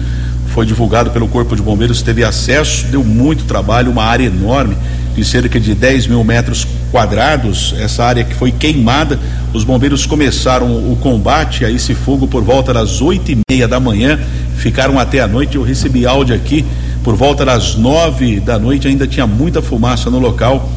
Foi 0.53 0.65
divulgado 0.65 1.11
pelo 1.11 1.29
Corpo 1.29 1.55
de 1.55 1.61
Bombeiros, 1.61 2.01
teve 2.01 2.25
acesso, 2.25 2.85
deu 2.87 3.03
muito 3.03 3.45
trabalho, 3.45 3.89
uma 3.89 4.03
área 4.03 4.25
enorme, 4.25 4.75
de 5.15 5.23
cerca 5.23 5.57
de 5.57 5.73
10 5.73 6.07
mil 6.07 6.23
metros 6.25 6.67
quadrados, 6.91 7.73
essa 7.79 8.03
área 8.03 8.23
que 8.25 8.35
foi 8.35 8.51
queimada. 8.51 9.17
Os 9.53 9.63
bombeiros 9.63 10.05
começaram 10.05 10.67
o 10.67 10.97
combate 10.97 11.63
a 11.63 11.71
esse 11.71 11.95
fogo 11.95 12.27
por 12.27 12.43
volta 12.43 12.73
das 12.73 13.01
oito 13.01 13.31
e 13.31 13.37
meia 13.49 13.65
da 13.65 13.79
manhã, 13.79 14.19
ficaram 14.57 14.99
até 14.99 15.21
a 15.21 15.27
noite. 15.27 15.55
Eu 15.55 15.63
recebi 15.63 16.05
áudio 16.05 16.35
aqui 16.35 16.65
por 17.01 17.15
volta 17.15 17.45
das 17.45 17.75
nove 17.75 18.41
da 18.41 18.59
noite, 18.59 18.89
ainda 18.89 19.07
tinha 19.07 19.25
muita 19.25 19.61
fumaça 19.61 20.09
no 20.09 20.19
local. 20.19 20.69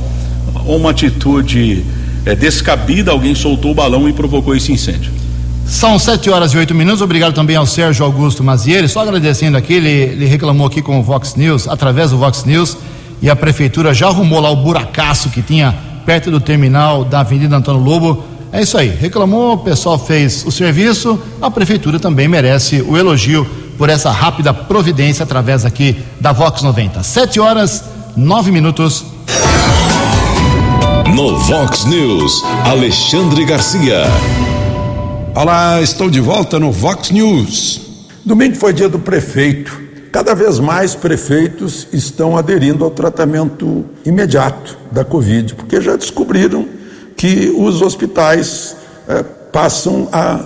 Uma 0.67 0.91
atitude 0.91 1.85
é, 2.25 2.35
descabida, 2.37 3.11
alguém 3.11 3.35
soltou 3.35 3.73
o 3.73 3.75
balão 3.75 4.09
e 4.09 4.13
provocou 4.13 4.55
esse 4.55 4.71
incêndio. 4.71 5.14
São 5.67 5.99
sete 5.99 6.31
horas 6.31 6.53
e 6.53 6.59
oito 6.59 6.75
minutos. 6.75 7.01
Obrigado 7.01 7.35
também 7.35 7.57
ao 7.57 7.67
Sérgio 7.67 8.05
Augusto 8.05 8.45
Mazieri. 8.45 8.89
Só 8.89 9.01
agradecendo 9.01 9.57
aqui, 9.57 9.75
ele, 9.75 9.89
ele 9.89 10.27
reclamou 10.27 10.67
aqui 10.67 10.83
com 10.83 10.99
o 10.99 11.03
Vox 11.03 11.35
News, 11.35 11.67
através 11.67 12.11
do 12.11 12.19
Vox 12.19 12.45
News, 12.45 12.77
e 13.21 13.31
a 13.31 13.37
prefeitura 13.37 13.95
já 13.95 14.09
arrumou 14.09 14.41
lá 14.41 14.51
o 14.51 14.57
buracaço 14.57 15.31
que 15.31 15.43
tinha 15.43 15.75
perto 16.05 16.31
do 16.31 16.41
terminal 16.41 17.05
da 17.05 17.21
Avenida 17.21 17.57
Antônio 17.57 17.83
Lobo. 17.83 18.25
É 18.53 18.63
isso 18.63 18.77
aí. 18.79 18.89
Reclamou, 18.89 19.55
o 19.55 19.59
pessoal 19.59 19.99
fez 19.99 20.45
o 20.47 20.53
serviço, 20.53 21.19
a 21.41 21.51
prefeitura 21.51 21.99
também 21.99 22.29
merece 22.29 22.83
o 22.83 22.97
elogio 22.97 23.45
por 23.77 23.89
essa 23.89 24.11
rápida 24.11 24.55
providência 24.55 25.25
através 25.25 25.65
aqui 25.65 25.97
da 26.21 26.33
Vox 26.33 26.63
90. 26.63 27.03
Sete 27.03 27.41
horas, 27.41 27.85
nove 28.17 28.53
minutos. 28.53 29.05
No 31.15 31.39
Vox 31.39 31.85
News, 31.85 32.45
Alexandre 32.65 33.45
Garcia. 33.45 34.05
Olá, 35.37 35.83
estou 35.83 36.09
de 36.09 36.21
volta 36.21 36.61
no 36.61 36.71
Vox 36.71 37.11
News. 37.11 37.81
Domingo 38.25 38.55
foi 38.55 38.73
dia 38.73 38.89
do 38.89 39.01
prefeito. 39.01 39.83
Cada 40.13 40.33
vez 40.33 40.61
mais 40.61 40.95
prefeitos 40.95 41.89
estão 41.93 42.37
aderindo 42.37 42.85
ao 42.85 42.91
tratamento 42.93 43.85
imediato 44.07 44.79
da 44.93 45.05
Covid, 45.05 45.57
porque 45.57 45.81
já 45.81 45.97
descobriram 45.97 46.69
que 47.17 47.53
os 47.59 47.83
hospitais 47.83 48.77
eh, 49.09 49.25
passam 49.53 50.09
a 50.13 50.45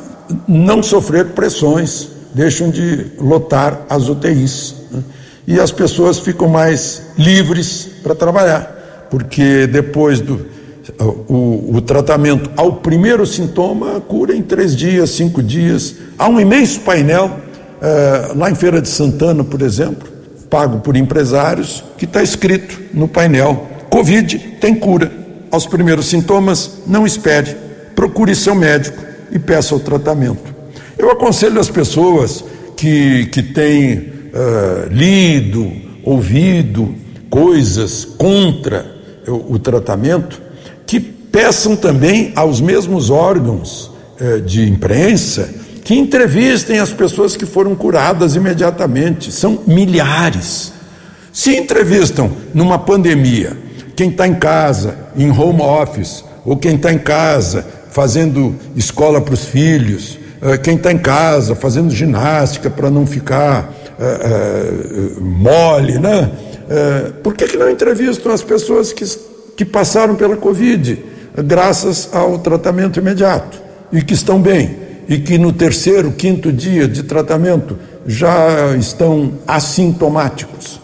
não 0.49 0.83
sofrer 0.83 1.27
pressões 1.33 2.09
deixam 2.33 2.71
de 2.71 3.09
lotar 3.19 3.83
as 3.91 4.09
UTIs. 4.09 4.75
Né? 4.91 5.03
E 5.47 5.61
as 5.61 5.71
pessoas 5.71 6.19
ficam 6.19 6.49
mais 6.49 7.03
livres 7.19 7.91
para 8.03 8.15
trabalhar, 8.15 9.07
porque 9.11 9.67
depois 9.67 10.19
do 10.23 10.47
o, 10.99 11.77
o, 11.77 11.81
tratamento 11.81 12.51
ao 12.57 12.75
primeiro 12.75 13.27
sintoma 13.27 14.01
cura 14.01 14.35
em 14.35 14.43
três 14.43 14.75
dias, 14.75 15.11
cinco 15.11 15.43
dias. 15.43 15.97
Há 16.19 16.29
um 16.29 16.41
imenso 16.41 16.81
painel 16.81 17.31
eh, 17.81 18.33
lá 18.35 18.51
em 18.51 18.55
Feira 18.55 18.81
de 18.81 18.89
Santana, 18.89 19.45
por 19.45 19.63
exemplo, 19.63 20.09
pago 20.49 20.81
por 20.81 20.97
empresários, 20.97 21.85
que 21.97 22.05
está 22.05 22.23
escrito 22.23 22.81
no 22.93 23.07
painel: 23.07 23.67
Covid 23.91 24.39
tem 24.61 24.75
cura. 24.75 25.11
Aos 25.51 25.67
primeiros 25.67 26.07
sintomas, 26.07 26.79
não 26.87 27.07
espere, 27.07 27.57
procure 27.95 28.35
seu 28.35 28.55
médico 28.55 29.03
e 29.31 29.39
peça 29.39 29.75
o 29.75 29.81
tratamento. 29.81 30.55
Eu 30.99 31.11
aconselho 31.11 31.59
as 31.59 31.71
pessoas 31.71 32.45
que, 32.77 33.27
que 33.27 33.43
têm 33.43 33.99
uh, 33.99 34.89
lido, 34.91 35.73
ouvido 36.05 36.95
coisas 37.31 38.05
contra 38.05 38.85
o, 39.27 39.55
o, 39.55 39.59
tratamento, 39.59 40.41
peçam 41.33 41.77
também 41.77 42.33
aos 42.35 42.61
mesmos 42.61 43.11
órgãos 43.11 43.91
uh, 44.21 44.41
de 44.41 44.69
imprensa 44.69 45.49
que 45.85 45.95
entrevistem 45.95 46.79
as 46.79 46.93
pessoas 46.93 47.37
que 47.37 47.47
foram 47.47 47.75
curadas 47.75 48.37
imediatamente. 48.37 49.33
São 49.33 49.61
milhares. 49.67 50.73
Se 51.33 51.57
entrevistam 51.57 52.31
numa 52.53 52.79
pandemia, 52.79 53.57
quem 53.97 54.11
está 54.11 54.27
em 54.27 54.35
casa, 54.35 54.99
em 55.17 55.31
home 55.31 55.63
office, 55.63 56.25
ou 56.45 56.57
quem 56.57 56.75
está 56.75 56.93
em 56.93 56.99
casa 56.99 57.65
fazendo 57.91 58.55
escola 58.77 59.21
para 59.21 59.33
os 59.33 59.47
filhos, 59.47 60.19
eh, 60.43 60.59
quem 60.59 60.77
está 60.77 60.93
em 60.93 60.99
casa 60.99 61.55
fazendo 61.55 61.91
ginástica 61.91 62.69
para 62.69 62.91
não 62.91 63.07
ficar 63.07 63.75
uh, 63.99 65.19
uh, 65.19 65.25
mole, 65.25 65.99
né? 65.99 66.31
por 67.23 67.35
que, 67.35 67.47
que 67.47 67.57
não 67.57 67.71
entrevistam 67.71 68.31
as 68.31 68.43
pessoas 68.43 68.93
que, 68.93 69.05
que 69.57 69.65
passaram 69.65 70.15
pela 70.17 70.37
Covid 70.37 71.03
graças 71.43 72.09
ao 72.13 72.39
tratamento 72.39 72.99
imediato 72.99 73.61
e 73.93 74.03
que 74.03 74.15
estão 74.15 74.41
bem 74.41 74.77
e 75.09 75.19
que 75.19 75.39
no 75.39 75.53
terceiro, 75.53 76.13
quinto 76.13 76.53
dia 76.53 76.87
de 76.87 77.03
tratamento 77.03 77.79
já 78.07 78.77
estão 78.77 79.33
assintomáticos? 79.47 80.81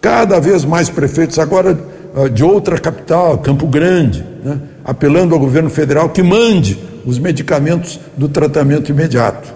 Cada 0.00 0.40
vez 0.40 0.64
mais 0.64 0.88
prefeitos, 0.88 1.38
agora 1.38 1.78
de 2.32 2.44
outra 2.44 2.78
capital, 2.78 3.38
Campo 3.38 3.66
Grande, 3.66 4.24
né? 4.44 4.58
apelando 4.84 5.34
ao 5.34 5.40
governo 5.40 5.70
federal 5.70 6.10
que 6.10 6.22
mande 6.22 6.78
os 7.06 7.18
medicamentos 7.18 7.98
do 8.16 8.28
tratamento 8.28 8.90
imediato. 8.90 9.52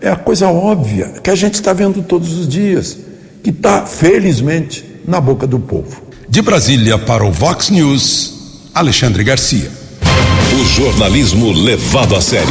É 0.00 0.08
a 0.08 0.16
coisa 0.16 0.48
óbvia 0.48 1.12
que 1.22 1.30
a 1.30 1.34
gente 1.34 1.54
está 1.54 1.72
vendo 1.72 2.02
todos 2.02 2.32
os 2.38 2.48
dias, 2.48 2.96
que 3.42 3.50
está, 3.50 3.84
felizmente, 3.84 5.02
na 5.06 5.20
boca 5.20 5.46
do 5.46 5.58
povo. 5.58 6.02
De 6.28 6.40
Brasília 6.40 6.96
para 6.96 7.24
o 7.24 7.30
Vox 7.30 7.68
News, 7.68 8.43
Alexandre 8.74 9.22
Garcia. 9.22 9.70
O 10.52 10.64
jornalismo 10.64 11.52
levado 11.52 12.16
a 12.16 12.20
sério. 12.20 12.48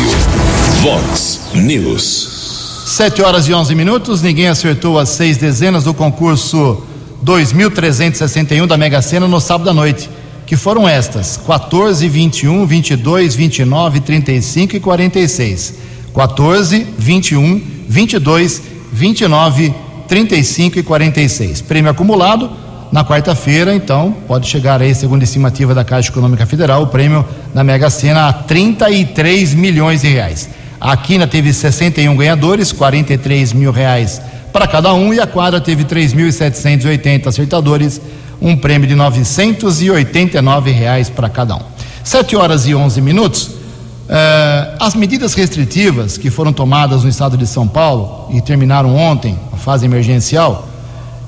Vox 0.82 1.42
News. 1.54 2.86
Sete 2.88 3.22
horas 3.22 3.46
e 3.50 3.54
onze 3.54 3.76
minutos, 3.76 4.22
ninguém 4.22 4.48
acertou 4.48 4.98
as 4.98 5.10
seis 5.10 5.36
dezenas 5.36 5.84
do 5.84 5.94
concurso 5.94 6.82
2361 7.22 8.66
da 8.66 8.78
Mega 8.78 9.02
Sena 9.02 9.28
no 9.28 9.42
sábado 9.42 9.70
à 9.70 9.74
noite 9.74 10.10
que 10.46 10.56
foram 10.56 10.88
estas: 10.88 11.36
14, 11.36 12.08
21, 12.08 12.66
22, 12.66 13.36
29, 13.36 14.00
35 14.00 14.78
e 14.78 14.80
46. 14.80 15.74
14, 16.14 16.88
21, 16.98 17.62
22, 17.90 18.62
29, 18.94 19.74
35 20.08 20.80
e 20.80 20.84
46. 20.84 21.62
Prêmio 21.62 21.92
acumulado 21.92 22.63
na 22.94 23.04
quarta-feira, 23.04 23.74
então, 23.74 24.16
pode 24.28 24.48
chegar 24.48 24.80
aí, 24.80 24.94
segundo 24.94 25.22
a 25.22 25.24
estimativa 25.24 25.74
da 25.74 25.84
Caixa 25.84 26.12
Econômica 26.12 26.46
Federal, 26.46 26.84
o 26.84 26.88
prêmio 26.88 27.26
na 27.52 27.64
Mega 27.64 27.90
Sena 27.90 28.28
a 28.28 28.34
33 28.34 29.56
milhões 29.56 30.02
de 30.02 30.10
reais. 30.10 30.48
A 30.80 30.96
Quina 30.96 31.26
teve 31.26 31.52
61 31.52 32.16
ganhadores, 32.16 32.72
43 32.72 33.52
mil 33.52 33.72
reais 33.72 34.22
para 34.54 34.68
cada 34.68 34.94
um, 34.94 35.12
e 35.12 35.20
a 35.20 35.26
quadra 35.26 35.60
teve 35.60 35.86
3.780 35.86 37.26
acertadores, 37.26 38.00
um 38.40 38.56
prêmio 38.56 38.88
de 38.88 38.94
989 38.94 40.70
reais 40.70 41.10
para 41.10 41.28
cada 41.30 41.56
um. 41.56 41.62
Sete 42.04 42.36
horas 42.36 42.68
e 42.68 42.76
11 42.76 43.02
minutos. 43.02 43.46
Uh, 43.48 44.78
as 44.80 44.94
medidas 44.94 45.34
restritivas 45.34 46.16
que 46.16 46.30
foram 46.30 46.54
tomadas 46.54 47.02
no 47.02 47.10
estado 47.10 47.38
de 47.38 47.48
São 47.48 47.68
Paulo 47.68 48.28
e 48.32 48.40
terminaram 48.40 48.96
ontem, 48.96 49.36
a 49.52 49.58
fase 49.58 49.84
emergencial, 49.84 50.70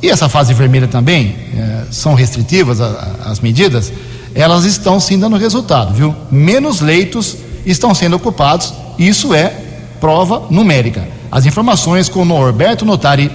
e 0.02 0.10
essa 0.10 0.30
fase 0.30 0.54
vermelha 0.54 0.88
também, 0.88 1.30
uh, 1.30 1.93
são 1.93 2.14
restritivas 2.14 2.80
a, 2.82 2.86
a, 3.26 3.32
as 3.32 3.39
medidas, 3.39 3.91
elas 4.34 4.66
estão 4.66 5.00
sim 5.00 5.18
dando 5.18 5.38
resultado, 5.38 5.93
viu? 5.93 6.14
Menos 6.30 6.82
leitos 6.82 7.38
estão 7.66 7.96
sendo 7.96 8.16
ocupados, 8.16 8.74
isso 9.00 9.34
é 9.34 9.62
prova 10.00 10.43
numérica. 10.50 11.08
As 11.32 11.46
informações 11.46 12.10
com 12.10 12.22
o 12.22 12.26
Norberto 12.26 12.86
Notari. 12.86 13.32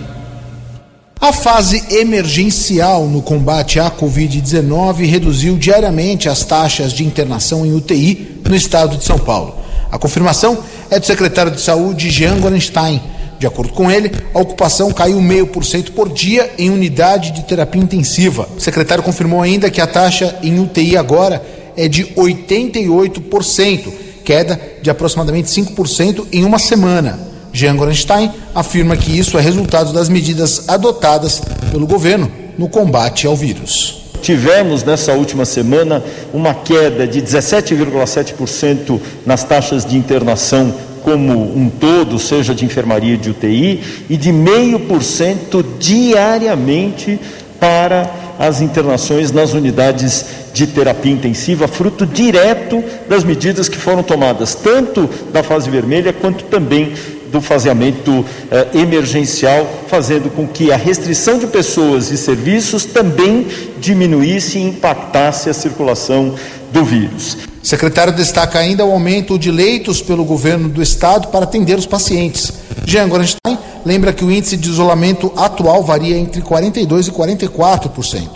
A 1.20 1.32
fase 1.32 1.82
emergencial 1.90 3.06
no 3.06 3.20
combate 3.20 3.78
à 3.78 3.90
Covid-19 3.90 5.04
reduziu 5.04 5.58
diariamente 5.58 6.28
as 6.28 6.44
taxas 6.44 6.92
de 6.92 7.04
internação 7.04 7.66
em 7.66 7.74
UTI 7.74 8.40
no 8.48 8.54
estado 8.54 8.96
de 8.96 9.04
São 9.04 9.18
Paulo. 9.18 9.54
A 9.90 9.98
confirmação 9.98 10.58
é 10.90 10.98
do 10.98 11.04
secretário 11.04 11.52
de 11.52 11.60
Saúde, 11.60 12.10
Jean 12.10 12.38
Gorenstein. 12.38 13.02
De 13.40 13.46
acordo 13.46 13.72
com 13.72 13.90
ele, 13.90 14.12
a 14.34 14.38
ocupação 14.38 14.92
caiu 14.92 15.18
meio 15.18 15.46
por 15.46 15.64
cento 15.64 15.92
por 15.92 16.10
dia 16.10 16.52
em 16.58 16.68
unidade 16.68 17.30
de 17.30 17.42
terapia 17.42 17.80
intensiva. 17.80 18.46
O 18.54 18.60
secretário 18.60 19.02
confirmou 19.02 19.40
ainda 19.40 19.70
que 19.70 19.80
a 19.80 19.86
taxa 19.86 20.36
em 20.42 20.60
UTI 20.60 20.98
agora 20.98 21.42
é 21.74 21.88
de 21.88 22.04
88%, 22.08 23.90
queda 24.22 24.60
de 24.82 24.90
aproximadamente 24.90 25.48
5% 25.48 26.26
em 26.30 26.44
uma 26.44 26.58
semana. 26.58 27.18
Jean 27.50 27.76
Gorenstein 27.76 28.30
afirma 28.54 28.94
que 28.94 29.18
isso 29.18 29.38
é 29.38 29.40
resultado 29.40 29.90
das 29.90 30.10
medidas 30.10 30.68
adotadas 30.68 31.40
pelo 31.72 31.86
governo 31.86 32.30
no 32.58 32.68
combate 32.68 33.26
ao 33.26 33.34
vírus. 33.34 34.02
Tivemos 34.20 34.84
nessa 34.84 35.14
última 35.14 35.46
semana 35.46 36.04
uma 36.34 36.52
queda 36.52 37.06
de 37.06 37.22
17,7% 37.22 39.00
nas 39.24 39.44
taxas 39.44 39.82
de 39.86 39.96
internação 39.96 40.74
como 41.02 41.56
um 41.56 41.68
todo, 41.68 42.18
seja 42.18 42.54
de 42.54 42.64
enfermaria 42.64 43.14
e 43.14 43.18
de 43.18 43.30
UTI, 43.30 43.80
e 44.08 44.16
de 44.16 44.32
meio 44.32 44.80
por 44.80 45.02
cento 45.02 45.64
diariamente 45.78 47.18
para 47.58 48.10
as 48.38 48.60
internações 48.62 49.30
nas 49.30 49.52
unidades 49.52 50.24
de 50.52 50.66
terapia 50.66 51.12
intensiva, 51.12 51.68
fruto 51.68 52.06
direto 52.06 52.82
das 53.08 53.22
medidas 53.22 53.68
que 53.68 53.76
foram 53.76 54.02
tomadas, 54.02 54.54
tanto 54.54 55.08
da 55.32 55.42
fase 55.42 55.68
vermelha 55.70 56.12
quanto 56.12 56.44
também 56.44 56.92
do 57.30 57.40
faseamento 57.40 58.24
eh, 58.50 58.68
emergencial, 58.74 59.66
fazendo 59.88 60.30
com 60.30 60.46
que 60.46 60.72
a 60.72 60.76
restrição 60.76 61.38
de 61.38 61.46
pessoas 61.46 62.10
e 62.10 62.16
serviços 62.16 62.84
também 62.84 63.46
diminuísse 63.78 64.58
e 64.58 64.62
impactasse 64.62 65.48
a 65.48 65.54
circulação 65.54 66.34
do 66.72 66.84
vírus. 66.84 67.36
O 67.62 67.66
secretário 67.66 68.12
destaca 68.12 68.58
ainda 68.58 68.84
o 68.86 68.92
aumento 68.92 69.38
de 69.38 69.50
leitos 69.50 70.00
pelo 70.00 70.24
governo 70.24 70.68
do 70.68 70.82
estado 70.82 71.28
para 71.28 71.44
atender 71.44 71.78
os 71.78 71.86
pacientes. 71.86 72.52
Jean 72.86 73.08
Gorenstein 73.08 73.58
lembra 73.84 74.12
que 74.12 74.24
o 74.24 74.30
índice 74.30 74.56
de 74.56 74.68
isolamento 74.68 75.32
atual 75.36 75.82
varia 75.82 76.16
entre 76.16 76.40
42% 76.40 77.08
e 77.08 77.10
44%. 77.10 78.28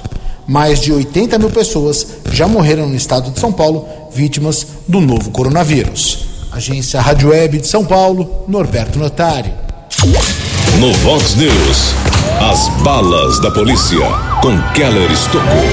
Mais 0.46 0.78
de 0.78 0.92
80 0.92 1.38
mil 1.38 1.50
pessoas 1.50 2.06
já 2.30 2.46
morreram 2.46 2.86
no 2.86 2.94
estado 2.94 3.30
de 3.30 3.40
São 3.40 3.50
Paulo, 3.50 3.88
vítimas 4.12 4.66
do 4.86 5.00
novo 5.00 5.30
coronavírus. 5.30 6.33
Agência 6.54 7.00
Rádio 7.00 7.30
Web 7.30 7.58
de 7.58 7.66
São 7.66 7.84
Paulo, 7.84 8.44
Norberto 8.46 8.96
Notari. 8.96 9.50
No 10.78 10.92
Vox 10.98 11.34
News, 11.34 11.92
as 12.40 12.68
balas 12.80 13.40
da 13.40 13.50
polícia 13.50 13.98
com 14.40 14.56
Keller 14.72 15.10
Estocou. 15.10 15.66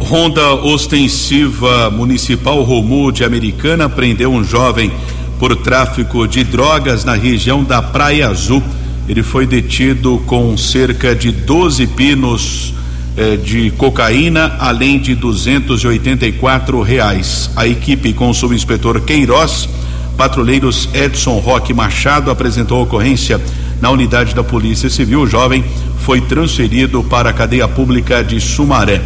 Ronda 0.00 0.54
ostensiva 0.54 1.90
municipal 1.90 2.62
Romu 2.62 3.12
de 3.12 3.24
Americana 3.24 3.90
prendeu 3.90 4.32
um 4.32 4.42
jovem 4.42 4.90
por 5.38 5.54
tráfico 5.54 6.26
de 6.26 6.44
drogas 6.44 7.04
na 7.04 7.14
região 7.14 7.62
da 7.62 7.82
Praia 7.82 8.28
Azul. 8.28 8.62
Ele 9.06 9.22
foi 9.22 9.46
detido 9.46 10.22
com 10.26 10.56
cerca 10.56 11.14
de 11.14 11.30
12 11.30 11.88
pinos 11.88 12.72
eh, 13.18 13.36
de 13.36 13.70
cocaína, 13.72 14.56
além 14.60 14.98
de 14.98 15.14
284 15.14 16.80
reais. 16.80 17.50
A 17.54 17.66
equipe 17.66 18.14
com 18.14 18.30
o 18.30 18.34
subinspetor 18.34 19.02
Queiroz, 19.02 19.68
patrulheiros 20.16 20.88
Edson 20.94 21.38
Roque 21.38 21.74
Machado 21.74 22.30
apresentou 22.30 22.82
ocorrência 22.82 23.40
na 23.80 23.90
unidade 23.90 24.34
da 24.34 24.42
Polícia 24.42 24.88
Civil. 24.88 25.22
O 25.22 25.26
jovem 25.26 25.64
foi 25.98 26.20
transferido 26.20 27.02
para 27.04 27.30
a 27.30 27.32
cadeia 27.32 27.68
pública 27.68 28.24
de 28.24 28.40
Sumaré. 28.40 29.02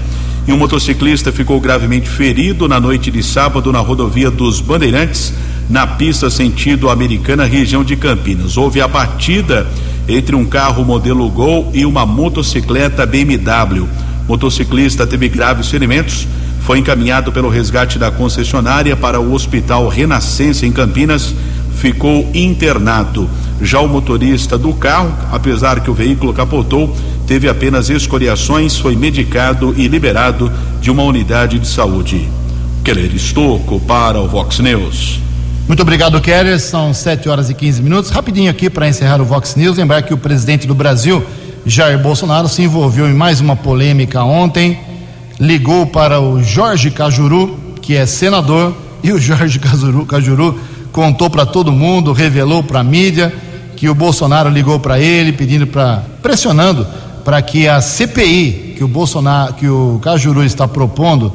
E 0.47 0.53
um 0.53 0.57
motociclista 0.57 1.31
ficou 1.31 1.61
gravemente 1.61 2.09
ferido 2.09 2.67
na 2.67 2.81
noite 2.81 3.11
de 3.11 3.23
sábado 3.23 3.73
na 3.73 3.81
rodovia 3.81 4.31
dos 4.31 4.61
Bandeirantes, 4.61 5.33
na 5.69 5.87
pista 5.87 6.31
sentido 6.31 6.89
americana, 6.89 7.45
região 7.45 7.85
de 7.85 7.97
Campinas. 7.97 8.57
Houve 8.57 8.81
a 8.81 8.89
batida 8.89 9.67
entre 10.09 10.35
um 10.35 10.45
carro 10.45 10.85
modelo 10.85 11.29
Gol 11.29 11.71
e 11.75 11.85
uma 11.85 12.07
motocicleta 12.07 13.07
BMW. 13.07 13.83
O 13.83 13.89
motociclista 14.29 15.07
teve 15.07 15.29
graves 15.29 15.69
ferimentos, 15.69 16.27
foi 16.61 16.79
encaminhado 16.79 17.33
pelo 17.33 17.49
resgate 17.49 17.99
da 17.99 18.11
concessionária 18.11 18.97
para 18.97 19.21
o 19.21 19.33
Hospital 19.33 19.89
Renascença 19.89 20.67
em 20.67 20.73
Campinas, 20.73 21.35
ficou 21.77 22.31
internado. 22.35 23.29
Já 23.63 23.81
o 23.81 23.89
motorista 23.89 24.57
do 24.57 24.73
carro, 24.75 25.13
apesar 25.33 25.81
que 25.81 25.91
o 25.91 25.95
veículo 25.95 26.33
capotou, 26.33 26.95
teve 27.27 27.49
apenas 27.49 27.91
escoriações, 27.91 28.77
foi 28.77 28.97
medicado 28.97 29.75
e 29.77 29.89
liberado 29.89 30.51
de 30.81 30.91
uma 30.91 31.03
unidade 31.03 31.59
de 31.59 31.67
saúde. 31.67 32.29
Keller 32.85 33.15
Estocco 33.15 33.79
para 33.81 34.19
o 34.19 34.29
Vox 34.29 34.59
News. 34.59 35.21
Muito 35.69 35.83
obrigado, 35.83 36.21
Keller. 36.21 36.59
São 36.59 36.93
7 36.93 37.29
horas 37.29 37.49
e 37.49 37.55
15 37.55 37.83
minutos. 37.83 38.11
Rapidinho 38.11 38.51
aqui 38.51 38.69
para 38.69 38.89
encerrar 38.89 39.21
o 39.21 39.25
Vox 39.25 39.55
News. 39.55 39.77
Lembrar 39.77 40.03
que 40.03 40.13
o 40.13 40.19
presidente 40.19 40.67
do 40.67 40.75
Brasil, 40.75 41.25
Jair 41.65 41.99
Bolsonaro, 41.99 42.49
se 42.49 42.63
envolveu 42.63 43.09
em 43.09 43.15
mais 43.15 43.41
uma 43.41 43.55
polêmica 43.55 44.25
ontem. 44.25 44.90
Ligou 45.41 45.87
para 45.87 46.21
o 46.21 46.43
Jorge 46.43 46.91
Cajuru, 46.91 47.59
que 47.81 47.97
é 47.97 48.05
senador, 48.05 48.75
e 49.03 49.13
o 49.13 49.19
Jorge 49.19 49.59
Cajuru, 49.59 50.05
Cajuru 50.05 50.61
contou 50.93 51.31
para 51.31 51.47
todo 51.47 51.73
mundo, 51.73 52.13
revelou 52.13 52.63
para 52.63 52.81
a 52.81 52.85
mídia 52.85 53.33
que 53.77 53.89
o 53.89 53.95
Bolsonaro 53.95 54.51
ligou 54.51 54.79
para 54.79 55.01
ele, 55.01 55.33
pedindo 55.33 55.67
para 55.67 56.05
pressionando 56.21 56.87
para 57.25 57.41
que 57.41 57.67
a 57.67 57.81
CPI 57.81 58.75
que 58.77 58.85
o 58.85 58.89
Bolsonaro, 58.89 59.55
que 59.55 59.69
o 59.69 59.99
Cajuru 60.03 60.43
está 60.43 60.67
propondo 60.67 61.33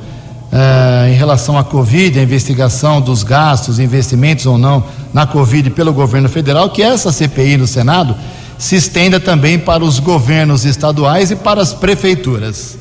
eh, 0.52 1.12
em 1.12 1.16
relação 1.16 1.58
à 1.58 1.64
Covid, 1.64 2.20
a 2.20 2.24
investigação 2.24 3.00
dos 3.00 3.24
gastos, 3.24 3.78
investimentos 3.80 4.46
ou 4.46 4.58
não 4.58 4.84
na 5.14 5.28
Covid 5.28 5.70
pelo 5.70 5.94
governo 5.94 6.28
federal, 6.28 6.70
que 6.70 6.82
essa 6.82 7.12
CPI 7.12 7.58
no 7.58 7.68
Senado 7.68 8.16
se 8.58 8.76
estenda 8.76 9.20
também 9.20 9.60
para 9.60 9.84
os 9.84 10.00
governos 10.00 10.66
estaduais 10.66 11.30
e 11.30 11.36
para 11.36 11.62
as 11.62 11.74
prefeituras. 11.74 12.78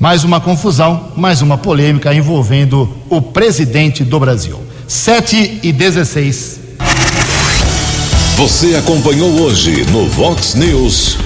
Mais 0.00 0.24
uma 0.24 0.40
confusão, 0.40 1.12
mais 1.14 1.42
uma 1.42 1.58
polêmica 1.58 2.14
envolvendo 2.14 2.88
o 3.10 3.20
presidente 3.20 4.02
do 4.02 4.18
Brasil. 4.18 4.58
7 4.88 5.60
e 5.62 5.70
16. 5.70 6.58
Você 8.34 8.76
acompanhou 8.76 9.28
hoje 9.42 9.84
no 9.90 10.08
Vox 10.08 10.54
News. 10.54 11.18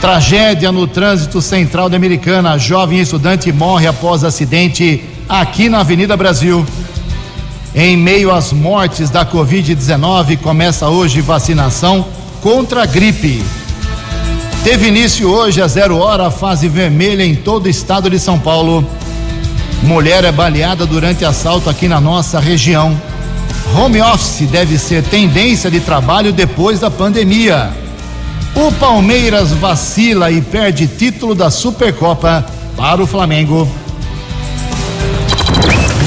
Tragédia 0.00 0.72
no 0.72 0.88
trânsito 0.88 1.40
central 1.40 1.88
da 1.88 1.96
Americana. 1.96 2.58
Jovem 2.58 2.98
estudante 2.98 3.52
morre 3.52 3.86
após 3.86 4.24
acidente 4.24 5.04
aqui 5.28 5.68
na 5.68 5.78
Avenida 5.78 6.16
Brasil. 6.16 6.66
Em 7.72 7.96
meio 7.96 8.32
às 8.32 8.52
mortes 8.52 9.08
da 9.08 9.24
Covid-19, 9.24 10.38
começa 10.38 10.88
hoje 10.88 11.20
vacinação 11.20 12.04
contra 12.42 12.82
a 12.82 12.86
gripe. 12.86 13.40
Teve 14.62 14.88
início 14.88 15.26
hoje, 15.30 15.62
a 15.62 15.66
zero 15.66 15.96
hora, 15.96 16.26
a 16.26 16.30
fase 16.30 16.68
vermelha 16.68 17.24
em 17.24 17.34
todo 17.34 17.64
o 17.64 17.68
estado 17.68 18.10
de 18.10 18.18
São 18.18 18.38
Paulo. 18.38 18.86
Mulher 19.82 20.22
é 20.22 20.30
baleada 20.30 20.84
durante 20.84 21.24
assalto 21.24 21.70
aqui 21.70 21.88
na 21.88 21.98
nossa 21.98 22.38
região. 22.38 23.00
Home 23.74 24.02
office 24.02 24.46
deve 24.50 24.78
ser 24.78 25.02
tendência 25.02 25.70
de 25.70 25.80
trabalho 25.80 26.30
depois 26.30 26.78
da 26.78 26.90
pandemia. 26.90 27.70
O 28.54 28.70
Palmeiras 28.72 29.50
vacila 29.50 30.30
e 30.30 30.42
perde 30.42 30.86
título 30.86 31.34
da 31.34 31.50
Supercopa 31.50 32.44
para 32.76 33.02
o 33.02 33.06
Flamengo. 33.06 33.66